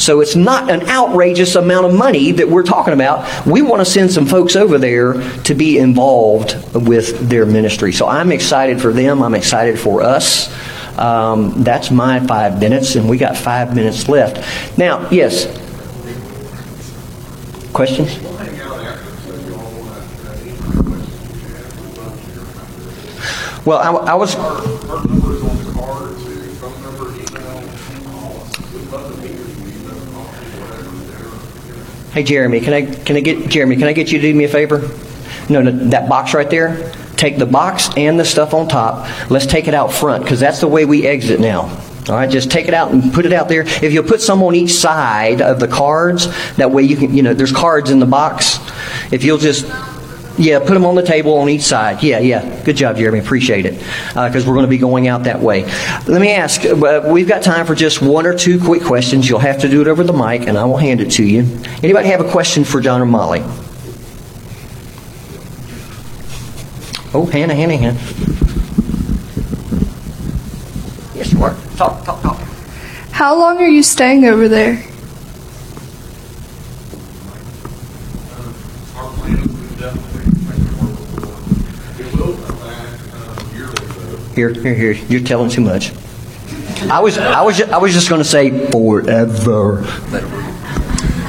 So 0.00 0.22
it's 0.22 0.34
not 0.34 0.70
an 0.70 0.88
outrageous 0.88 1.56
amount 1.56 1.84
of 1.84 1.92
money 1.92 2.32
that 2.32 2.48
we're 2.48 2.62
talking 2.62 2.94
about. 2.94 3.46
We 3.46 3.60
want 3.60 3.82
to 3.82 3.84
send 3.84 4.10
some 4.10 4.24
folks 4.24 4.56
over 4.56 4.78
there 4.78 5.20
to 5.42 5.54
be 5.54 5.76
involved 5.76 6.56
with 6.74 7.28
their 7.28 7.44
ministry. 7.44 7.92
So 7.92 8.08
I'm 8.08 8.32
excited 8.32 8.80
for 8.80 8.94
them. 8.94 9.22
I'm 9.22 9.34
excited 9.34 9.78
for 9.78 10.00
us. 10.00 10.50
Um, 10.98 11.62
that's 11.62 11.90
my 11.90 12.18
five 12.20 12.58
minutes, 12.58 12.96
and 12.96 13.10
we 13.10 13.18
got 13.18 13.36
five 13.36 13.74
minutes 13.74 14.08
left. 14.08 14.78
Now, 14.78 15.06
yes. 15.10 15.44
Questions? 17.74 18.18
Well, 23.66 23.78
I, 23.78 24.12
I 24.12 24.14
was. 24.14 25.39
Hey 32.20 32.24
Jeremy, 32.26 32.60
can 32.60 32.74
I 32.74 32.82
can 32.82 33.16
I 33.16 33.20
get 33.20 33.48
Jeremy? 33.48 33.76
Can 33.76 33.84
I 33.84 33.94
get 33.94 34.12
you 34.12 34.18
to 34.20 34.30
do 34.30 34.34
me 34.34 34.44
a 34.44 34.48
favor? 34.48 34.90
No, 35.48 35.62
no, 35.62 35.70
that 35.88 36.06
box 36.06 36.34
right 36.34 36.50
there. 36.50 36.92
Take 37.16 37.38
the 37.38 37.46
box 37.46 37.88
and 37.96 38.20
the 38.20 38.26
stuff 38.26 38.52
on 38.52 38.68
top. 38.68 39.08
Let's 39.30 39.46
take 39.46 39.68
it 39.68 39.72
out 39.72 39.90
front 39.90 40.22
because 40.22 40.38
that's 40.38 40.60
the 40.60 40.68
way 40.68 40.84
we 40.84 41.06
exit 41.06 41.40
now. 41.40 41.60
All 42.10 42.16
right, 42.16 42.28
just 42.28 42.50
take 42.50 42.68
it 42.68 42.74
out 42.74 42.92
and 42.92 43.10
put 43.10 43.24
it 43.24 43.32
out 43.32 43.48
there. 43.48 43.62
If 43.62 43.94
you'll 43.94 44.04
put 44.04 44.20
some 44.20 44.42
on 44.42 44.54
each 44.54 44.74
side 44.74 45.40
of 45.40 45.60
the 45.60 45.66
cards, 45.66 46.26
that 46.56 46.70
way 46.70 46.82
you 46.82 46.94
can, 46.94 47.14
you 47.16 47.22
know, 47.22 47.32
there's 47.32 47.52
cards 47.52 47.88
in 47.88 48.00
the 48.00 48.06
box. 48.06 48.58
If 49.10 49.24
you'll 49.24 49.38
just 49.38 49.64
Yeah, 50.40 50.58
put 50.58 50.72
them 50.72 50.86
on 50.86 50.94
the 50.94 51.02
table 51.02 51.36
on 51.36 51.50
each 51.50 51.60
side. 51.60 52.02
Yeah, 52.02 52.18
yeah. 52.18 52.64
Good 52.64 52.74
job, 52.76 52.96
Jeremy. 52.96 53.18
Appreciate 53.18 53.66
it. 53.66 53.74
Because 53.74 54.46
uh, 54.46 54.48
we're 54.48 54.54
going 54.54 54.64
to 54.64 54.70
be 54.70 54.78
going 54.78 55.06
out 55.06 55.24
that 55.24 55.38
way. 55.38 55.64
Let 56.06 56.18
me 56.18 56.30
ask. 56.30 56.64
Uh, 56.64 57.02
we've 57.12 57.28
got 57.28 57.42
time 57.42 57.66
for 57.66 57.74
just 57.74 58.00
one 58.00 58.24
or 58.24 58.34
two 58.34 58.58
quick 58.58 58.82
questions. 58.82 59.28
You'll 59.28 59.40
have 59.40 59.60
to 59.60 59.68
do 59.68 59.82
it 59.82 59.86
over 59.86 60.02
the 60.02 60.14
mic, 60.14 60.48
and 60.48 60.56
I 60.56 60.64
will 60.64 60.78
hand 60.78 61.02
it 61.02 61.10
to 61.12 61.24
you. 61.24 61.40
Anybody 61.82 62.08
have 62.08 62.22
a 62.22 62.30
question 62.30 62.64
for 62.64 62.80
John 62.80 63.02
or 63.02 63.06
Molly? 63.06 63.40
Oh, 67.12 67.28
Hannah, 67.30 67.54
Hannah, 67.54 67.76
Hannah. 67.76 67.98
Yes, 71.14 71.34
you 71.34 71.44
are. 71.44 71.54
Talk, 71.76 72.02
talk, 72.06 72.22
talk. 72.22 72.38
How 73.10 73.38
long 73.38 73.58
are 73.58 73.68
you 73.68 73.82
staying 73.82 74.24
over 74.24 74.48
there? 74.48 74.89
Here, 84.34 84.52
here, 84.52 84.74
here. 84.74 84.92
You're 84.92 85.22
telling 85.22 85.50
too 85.50 85.60
much. 85.60 85.92
I 86.82 87.00
was, 87.00 87.18
I 87.18 87.42
was, 87.42 87.60
I 87.60 87.78
was 87.78 87.92
just 87.92 88.08
going 88.08 88.22
to 88.22 88.28
say 88.28 88.70
forever. 88.70 89.84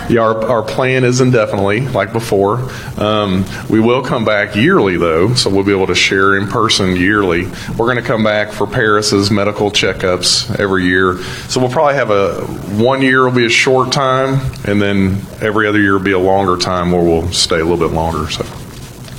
Yeah, 0.09 0.21
our, 0.21 0.43
our 0.45 0.61
plan 0.61 1.05
is 1.05 1.21
indefinitely, 1.21 1.81
like 1.87 2.11
before. 2.11 2.69
Um, 2.97 3.45
we 3.69 3.79
will 3.79 4.03
come 4.03 4.25
back 4.25 4.55
yearly, 4.55 4.97
though, 4.97 5.35
so 5.35 5.49
we'll 5.49 5.63
be 5.63 5.71
able 5.71 5.87
to 5.87 5.95
share 5.95 6.37
in 6.37 6.47
person 6.47 6.97
yearly. 6.97 7.45
We're 7.77 7.85
going 7.85 7.95
to 7.95 8.01
come 8.01 8.23
back 8.23 8.51
for 8.51 8.67
Paris's 8.67 9.31
medical 9.31 9.71
checkups 9.71 10.59
every 10.59 10.85
year. 10.85 11.17
So 11.47 11.61
we'll 11.61 11.69
probably 11.69 11.95
have 11.95 12.09
a 12.09 12.41
one 12.81 13.01
year 13.01 13.23
will 13.23 13.31
be 13.31 13.45
a 13.45 13.49
short 13.49 13.93
time, 13.93 14.41
and 14.65 14.81
then 14.81 15.21
every 15.39 15.65
other 15.65 15.79
year 15.79 15.93
will 15.93 16.03
be 16.03 16.11
a 16.11 16.19
longer 16.19 16.57
time 16.57 16.91
where 16.91 17.03
we'll 17.03 17.31
stay 17.31 17.59
a 17.59 17.63
little 17.65 17.77
bit 17.87 17.95
longer. 17.95 18.29
So, 18.29 18.45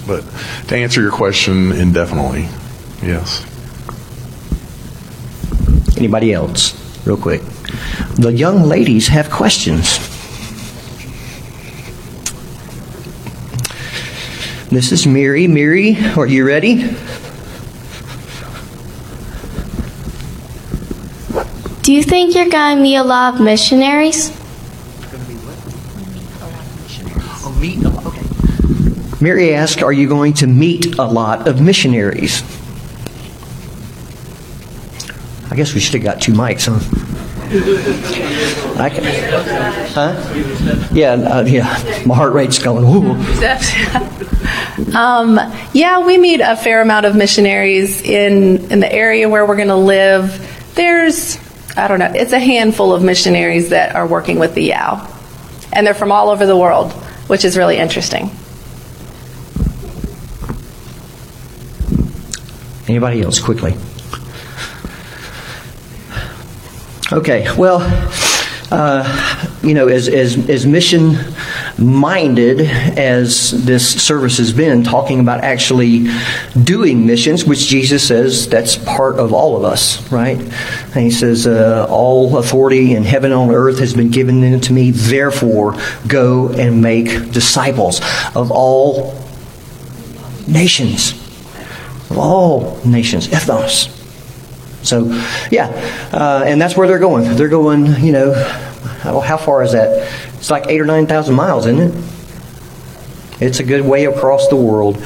but 0.07 0.25
to 0.69 0.77
answer 0.77 1.01
your 1.01 1.13
question, 1.13 1.73
indefinitely, 1.73 2.49
yes. 3.03 3.47
Anybody 5.97 6.33
else, 6.33 6.75
real 7.07 7.17
quick? 7.17 7.43
The 8.17 8.33
young 8.33 8.65
ladies 8.65 9.09
have 9.09 9.31
questions. 9.31 9.99
This 14.69 14.91
is 14.91 15.07
Mary. 15.07 15.47
Mary, 15.49 15.97
are 16.17 16.27
you 16.27 16.47
ready? 16.47 16.97
Do 21.83 21.93
you 21.93 22.03
think 22.03 22.35
you're 22.35 22.49
going 22.49 22.77
to 22.77 22.83
meet 22.83 22.97
a 22.97 23.05
lot 23.05 23.35
of 23.35 23.41
missionaries? 23.41 24.31
Mary 29.21 29.55
asked, 29.55 29.83
Are 29.83 29.93
you 29.93 30.09
going 30.09 30.33
to 30.35 30.47
meet 30.47 30.99
a 30.99 31.05
lot 31.05 31.47
of 31.47 31.61
missionaries? 31.61 32.43
I 35.53 35.55
guess 35.55 35.75
we 35.75 35.81
should 35.81 35.93
have 35.93 36.03
got 36.03 36.23
two 36.23 36.33
mics, 36.33 36.67
huh? 36.67 36.81
I 38.83 38.89
can, 38.89 39.05
huh? 39.93 40.17
Yeah, 40.95 41.13
uh, 41.13 41.45
yeah. 41.47 41.65
My 42.07 42.15
heart 42.15 42.33
rate's 42.33 42.59
going. 42.59 42.87
um, 44.97 45.39
yeah, 45.75 46.07
we 46.07 46.17
meet 46.17 46.41
a 46.41 46.57
fair 46.57 46.81
amount 46.81 47.05
of 47.05 47.15
missionaries 47.15 48.01
in 48.01 48.73
in 48.73 48.81
the 48.81 48.91
area 48.91 49.29
where 49.29 49.45
we're 49.45 49.57
going 49.57 49.69
to 49.69 49.77
live. 49.77 50.73
There's, 50.75 51.37
I 51.77 51.87
don't 51.87 51.99
know, 51.99 52.11
it's 52.15 52.33
a 52.33 52.39
handful 52.39 52.95
of 52.95 53.03
missionaries 53.03 53.69
that 53.69 53.95
are 53.95 54.07
working 54.07 54.39
with 54.39 54.55
the 54.55 54.63
Yao, 54.63 55.07
and 55.71 55.87
they're 55.87 55.93
from 55.93 56.13
all 56.13 56.31
over 56.31 56.47
the 56.47 56.57
world, 56.57 56.93
which 57.29 57.45
is 57.45 57.59
really 57.59 57.77
interesting. 57.77 58.31
Anybody 62.89 63.21
else, 63.21 63.39
quickly? 63.39 63.77
Okay, 67.13 67.47
well, 67.59 67.81
uh, 68.71 69.51
you 69.63 69.75
know, 69.75 69.89
as, 69.89 70.09
as, 70.09 70.49
as 70.49 70.67
mission 70.67 71.19
minded 71.77 72.63
as 72.63 73.51
this 73.67 74.03
service 74.03 74.39
has 74.39 74.55
been, 74.55 74.83
talking 74.83 75.21
about 75.21 75.45
actually 75.45 76.07
doing 76.63 77.05
missions, 77.07 77.45
which 77.45 77.67
Jesus 77.67 78.09
says 78.09 78.49
that's 78.49 78.79
part 78.79 79.17
of 79.17 79.35
all 79.35 79.59
of 79.59 79.65
us, 79.65 80.11
right? 80.11 80.39
And 80.39 81.05
he 81.05 81.11
says, 81.11 81.47
uh, 81.47 81.87
All 81.91 82.39
authority 82.39 82.95
in 82.95 83.03
heaven 83.03 83.31
and 83.31 83.41
on 83.43 83.51
earth 83.51 83.79
has 83.81 83.93
been 83.93 84.11
given 84.11 84.59
to 84.59 84.73
me, 84.73 84.91
therefore 84.91 85.77
go 86.07 86.49
and 86.49 86.81
make 86.81 87.31
disciples 87.31 88.01
of 88.35 88.51
all 88.51 89.23
nations. 90.49 91.13
Of 92.09 92.17
all 92.17 92.81
nations, 92.87 93.29
ethnos. 93.29 94.02
So, 94.83 95.07
yeah, 95.51 95.69
uh, 96.13 96.45
and 96.47 96.61
that's 96.61 96.77
where 96.77 96.89
they're 96.89 96.99
going. 96.99 97.37
They're 97.37 97.49
going, 97.49 97.87
you 98.05 98.13
know, 98.13 98.35
how, 99.03 99.37
far 99.37 99.63
is 99.63 99.73
that? 99.73 100.11
It's 100.35 100.51
like 100.51 100.67
eight 100.69 100.81
or 100.81 100.85
nine 100.85 101.07
thousand 101.07 101.35
miles, 101.35 101.67
isn't 101.67 101.81
it? 101.81 102.05
It's 103.41 103.59
a 103.59 103.65
good 103.65 103.85
way 103.85 104.05
across 104.05 104.47
the 104.49 104.57
world 104.57 105.05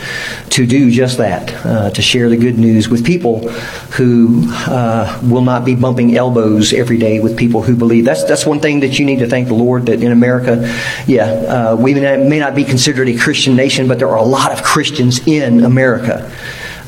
to 0.51 0.67
do 0.67 0.91
just 0.91 1.17
that, 1.19 1.55
uh, 1.65 1.91
to 1.91 2.03
share 2.03 2.29
the 2.29 2.37
good 2.37 2.59
news 2.59 2.87
with 2.87 3.05
people 3.05 3.49
who 3.97 4.45
uh, 4.51 5.19
will 5.25 5.41
not 5.41 5.65
be 5.65 5.75
bumping 5.75 6.15
elbows 6.17 6.75
every 6.75 6.99
day 6.99 7.19
with 7.19 7.39
people 7.39 7.63
who 7.63 7.75
believe. 7.75 8.05
That's 8.05 8.25
that's 8.25 8.45
one 8.45 8.61
thing 8.61 8.81
that 8.81 8.99
you 8.99 9.07
need 9.07 9.21
to 9.21 9.27
thank 9.27 9.49
the 9.49 9.55
Lord 9.55 9.87
that 9.87 10.03
in 10.03 10.13
America, 10.13 10.71
yeah, 11.07 11.25
uh, 11.25 11.77
we 11.77 11.95
may 11.95 12.39
not 12.39 12.55
be 12.55 12.65
considered 12.65 13.09
a 13.09 13.17
Christian 13.17 13.57
nation, 13.57 13.89
but 13.89 13.99
there 13.99 14.09
are 14.09 14.19
a 14.19 14.23
lot 14.23 14.53
of 14.53 14.63
Christians 14.63 15.27
in 15.27 15.65
America. 15.65 16.31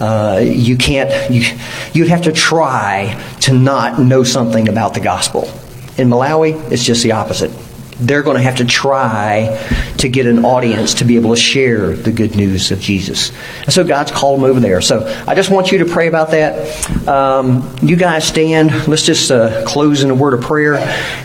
Uh, 0.00 0.40
you 0.42 0.76
can't, 0.76 1.32
you, 1.32 1.42
you'd 1.92 2.08
have 2.08 2.22
to 2.22 2.32
try 2.32 3.20
to 3.40 3.52
not 3.52 3.98
know 3.98 4.22
something 4.22 4.68
about 4.68 4.94
the 4.94 5.00
gospel. 5.00 5.44
In 5.96 6.08
Malawi, 6.08 6.70
it's 6.70 6.84
just 6.84 7.02
the 7.02 7.12
opposite. 7.12 7.50
They're 8.00 8.22
going 8.22 8.36
to 8.36 8.42
have 8.42 8.58
to 8.58 8.64
try 8.64 9.58
to 9.98 10.08
get 10.08 10.26
an 10.26 10.44
audience 10.44 10.94
to 10.94 11.04
be 11.04 11.16
able 11.16 11.34
to 11.34 11.40
share 11.40 11.96
the 11.96 12.12
good 12.12 12.36
news 12.36 12.70
of 12.70 12.78
Jesus. 12.78 13.32
And 13.64 13.72
so 13.72 13.82
God's 13.82 14.12
called 14.12 14.38
them 14.38 14.48
over 14.48 14.60
there. 14.60 14.80
So 14.80 15.04
I 15.26 15.34
just 15.34 15.50
want 15.50 15.72
you 15.72 15.78
to 15.78 15.84
pray 15.84 16.06
about 16.06 16.30
that. 16.30 17.08
Um, 17.08 17.76
you 17.82 17.96
guys 17.96 18.24
stand. 18.24 18.86
Let's 18.86 19.02
just 19.02 19.32
uh, 19.32 19.64
close 19.66 20.04
in 20.04 20.10
a 20.10 20.14
word 20.14 20.34
of 20.34 20.42
prayer. 20.42 20.76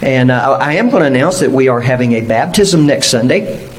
And 0.02 0.32
uh, 0.32 0.58
I 0.60 0.74
am 0.74 0.90
going 0.90 1.02
to 1.02 1.08
announce 1.08 1.42
that 1.42 1.52
we 1.52 1.68
are 1.68 1.80
having 1.80 2.14
a 2.14 2.22
baptism 2.22 2.88
next 2.88 3.12
Sunday. 3.12 3.70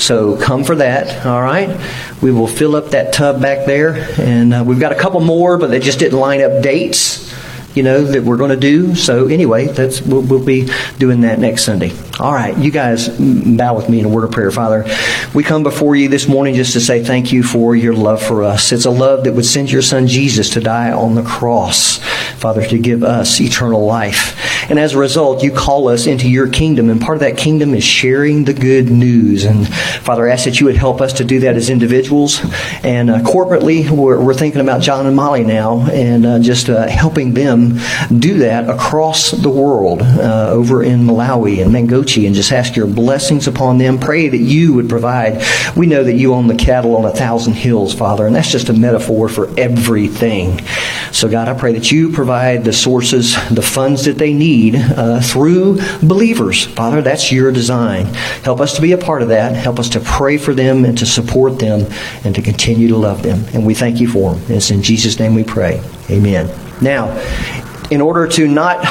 So 0.00 0.36
come 0.36 0.64
for 0.64 0.76
that, 0.76 1.26
all 1.26 1.42
right? 1.42 1.78
We 2.22 2.32
will 2.32 2.46
fill 2.46 2.74
up 2.74 2.90
that 2.90 3.12
tub 3.12 3.40
back 3.40 3.66
there. 3.66 4.08
And 4.18 4.54
uh, 4.54 4.64
we've 4.66 4.80
got 4.80 4.92
a 4.92 4.98
couple 4.98 5.20
more, 5.20 5.58
but 5.58 5.68
they 5.68 5.78
just 5.78 5.98
didn't 5.98 6.18
line 6.18 6.40
up 6.42 6.62
dates 6.62 7.30
you 7.74 7.84
know, 7.84 8.02
that 8.02 8.24
we're 8.24 8.36
going 8.36 8.50
to 8.50 8.56
do. 8.56 8.94
So 8.96 9.28
anyway, 9.28 9.66
that's 9.66 10.02
we'll, 10.02 10.22
we'll, 10.22 10.44
be 10.44 10.68
doing 10.98 11.20
that 11.20 11.38
next 11.38 11.64
Sunday. 11.64 11.92
All 12.18 12.32
right, 12.32 12.56
you 12.56 12.70
guys 12.70 13.08
bow 13.08 13.76
with 13.76 13.88
me 13.88 14.00
in 14.00 14.06
a 14.06 14.08
word 14.08 14.24
of 14.24 14.32
prayer, 14.32 14.50
Father. 14.50 14.86
We 15.34 15.44
come 15.44 15.62
before 15.62 15.94
you 15.94 16.08
this 16.08 16.26
morning 16.26 16.54
just 16.54 16.72
to 16.72 16.80
say 16.80 17.04
thank 17.04 17.30
you 17.30 17.42
for 17.42 17.76
your 17.76 17.94
love 17.94 18.22
for 18.22 18.42
us. 18.42 18.72
It's 18.72 18.86
a 18.86 18.90
love 18.90 19.24
that 19.24 19.34
would 19.34 19.44
send 19.44 19.70
your 19.70 19.82
Son 19.82 20.06
Jesus 20.06 20.50
to 20.50 20.60
die 20.60 20.90
on 20.90 21.14
the 21.14 21.22
cross, 21.22 21.98
Father, 22.38 22.66
to 22.66 22.78
give 22.78 23.04
us 23.04 23.40
eternal 23.40 23.84
life. 23.84 24.36
And 24.68 24.78
as 24.78 24.94
a 24.94 24.98
result, 24.98 25.42
you 25.42 25.52
call 25.52 25.88
us 25.88 26.06
into 26.06 26.28
your 26.28 26.48
kingdom, 26.48 26.90
and 26.90 27.00
part 27.00 27.16
of 27.16 27.20
that 27.20 27.36
kingdom 27.36 27.74
is 27.74 27.84
sharing 27.84 28.44
the 28.44 28.52
good 28.52 28.90
news. 28.90 29.44
And 29.44 29.68
Father, 29.68 30.28
I 30.28 30.32
ask 30.32 30.44
that 30.44 30.60
you 30.60 30.66
would 30.66 30.76
help 30.76 31.00
us 31.00 31.14
to 31.14 31.24
do 31.24 31.40
that 31.40 31.56
as 31.56 31.70
individuals, 31.70 32.40
and 32.84 33.10
uh, 33.10 33.18
corporately, 33.20 33.88
we're, 33.88 34.20
we're, 34.20 34.34
thinking 34.40 34.60
about 34.60 34.80
John 34.80 35.06
and 35.06 35.14
Molly 35.14 35.44
now, 35.44 35.86
and 35.90 36.24
uh, 36.24 36.38
just 36.38 36.70
uh, 36.70 36.86
helping 36.86 37.34
them 37.34 37.78
do 38.18 38.38
that 38.38 38.70
across 38.70 39.32
the 39.32 39.50
world, 39.50 40.02
uh, 40.02 40.50
over 40.50 40.82
in 40.82 41.00
Malawi 41.00 41.62
and 41.62 41.74
Mangochi, 41.74 42.26
and 42.26 42.34
just 42.34 42.52
ask 42.52 42.74
your 42.74 42.86
blessings 42.86 43.46
upon 43.46 43.78
them. 43.78 43.98
Pray 43.98 44.28
that 44.28 44.38
you 44.38 44.74
would 44.74 44.88
provide. 44.88 45.42
We 45.76 45.86
know 45.86 46.04
that 46.04 46.14
you 46.14 46.32
own 46.32 46.46
the 46.46 46.54
cattle 46.54 46.96
on 46.96 47.04
a 47.04 47.10
thousand 47.10 47.54
hills, 47.54 47.94
Father, 47.94 48.26
and 48.26 48.34
that's 48.34 48.50
just 48.50 48.68
a 48.68 48.72
metaphor 48.72 49.28
for 49.28 49.48
everything. 49.58 50.60
So, 51.12 51.28
God, 51.28 51.48
I 51.48 51.58
pray 51.58 51.74
that 51.74 51.90
you 51.90 52.10
provide 52.12 52.64
the 52.64 52.72
sources, 52.72 53.34
the 53.50 53.62
funds 53.62 54.04
that 54.04 54.16
they 54.16 54.32
need 54.32 54.49
uh, 54.74 55.20
through 55.20 55.78
believers. 56.02 56.64
Father, 56.64 57.02
that's 57.02 57.30
your 57.30 57.52
design. 57.52 58.06
Help 58.44 58.60
us 58.60 58.74
to 58.76 58.82
be 58.82 58.92
a 58.92 58.98
part 58.98 59.22
of 59.22 59.28
that. 59.28 59.54
Help 59.54 59.78
us 59.78 59.88
to 59.90 60.00
pray 60.00 60.36
for 60.36 60.54
them 60.54 60.84
and 60.84 60.98
to 60.98 61.06
support 61.06 61.58
them 61.58 61.86
and 62.24 62.34
to 62.34 62.42
continue 62.42 62.88
to 62.88 62.96
love 62.96 63.22
them. 63.22 63.44
And 63.54 63.66
we 63.66 63.74
thank 63.74 64.00
you 64.00 64.08
for 64.08 64.34
them. 64.34 64.56
It's 64.56 64.70
in 64.70 64.82
Jesus' 64.82 65.18
name 65.18 65.34
we 65.34 65.44
pray. 65.44 65.80
Amen. 66.10 66.48
Now, 66.80 67.16
in 67.90 68.00
order 68.00 68.26
to 68.28 68.48
not, 68.48 68.84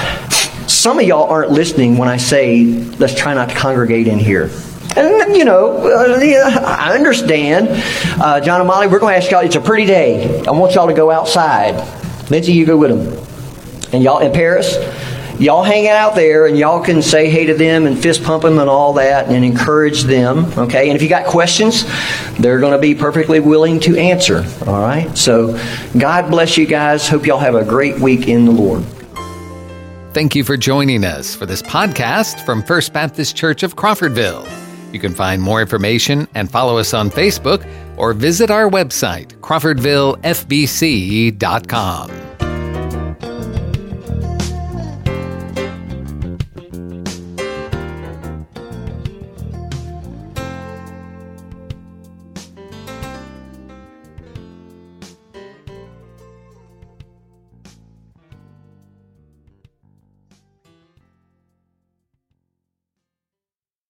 some 0.69 0.99
of 0.99 1.05
y'all 1.05 1.29
aren't 1.29 1.51
listening 1.51 1.97
when 1.97 2.07
I 2.07 2.17
say, 2.17 2.63
let's 2.99 3.15
try 3.15 3.33
not 3.33 3.49
to 3.49 3.55
congregate 3.55 4.07
in 4.07 4.19
here. 4.19 4.49
And, 4.95 5.35
you 5.35 5.45
know, 5.45 5.77
uh, 5.87 6.19
I 6.65 6.95
understand. 6.95 7.67
Uh, 8.21 8.39
John 8.41 8.59
and 8.59 8.67
Molly, 8.67 8.87
we're 8.87 8.99
going 8.99 9.13
to 9.13 9.17
ask 9.17 9.31
y'all, 9.31 9.45
it's 9.45 9.55
a 9.55 9.61
pretty 9.61 9.85
day. 9.85 10.43
I 10.47 10.51
want 10.51 10.73
y'all 10.73 10.87
to 10.87 10.93
go 10.93 11.11
outside. 11.11 11.75
Lindsay, 12.29 12.53
you 12.53 12.65
go 12.65 12.77
with 12.77 12.89
them. 12.89 13.25
And 13.91 14.03
y'all 14.03 14.19
in 14.19 14.31
Paris, 14.31 14.75
y'all 15.39 15.63
hang 15.63 15.87
out 15.87 16.15
there 16.15 16.45
and 16.45 16.57
y'all 16.57 16.83
can 16.83 17.01
say 17.01 17.29
hey 17.29 17.45
to 17.45 17.53
them 17.53 17.85
and 17.85 17.97
fist 17.97 18.23
pump 18.23 18.43
them 18.43 18.59
and 18.59 18.69
all 18.69 18.93
that 18.93 19.29
and 19.29 19.43
encourage 19.43 20.03
them. 20.03 20.45
Okay, 20.57 20.89
and 20.89 20.95
if 20.95 21.01
you 21.01 21.09
got 21.09 21.25
questions, 21.25 21.85
they're 22.39 22.59
going 22.59 22.73
to 22.73 22.79
be 22.79 22.93
perfectly 22.93 23.39
willing 23.39 23.79
to 23.81 23.97
answer. 23.97 24.45
All 24.67 24.81
right, 24.81 25.15
so 25.17 25.59
God 25.97 26.29
bless 26.29 26.57
you 26.57 26.65
guys. 26.65 27.07
Hope 27.07 27.25
y'all 27.25 27.39
have 27.39 27.55
a 27.55 27.65
great 27.65 27.99
week 27.99 28.27
in 28.27 28.45
the 28.45 28.51
Lord. 28.51 28.83
Thank 30.13 30.35
you 30.35 30.43
for 30.43 30.57
joining 30.57 31.05
us 31.05 31.35
for 31.35 31.45
this 31.45 31.61
podcast 31.61 32.43
from 32.45 32.63
First 32.63 32.93
Baptist 32.93 33.35
Church 33.35 33.63
of 33.63 33.75
Crawfordville. 33.75 34.47
You 34.91 34.99
can 34.99 35.13
find 35.13 35.39
more 35.41 35.61
information 35.61 36.27
and 36.33 36.49
follow 36.49 36.79
us 36.79 36.95
on 36.95 37.11
Facebook 37.11 37.63
or 37.95 38.13
visit 38.13 38.49
our 38.49 38.67
website, 38.69 39.39
crawfordvillefbc.com. 39.39 42.28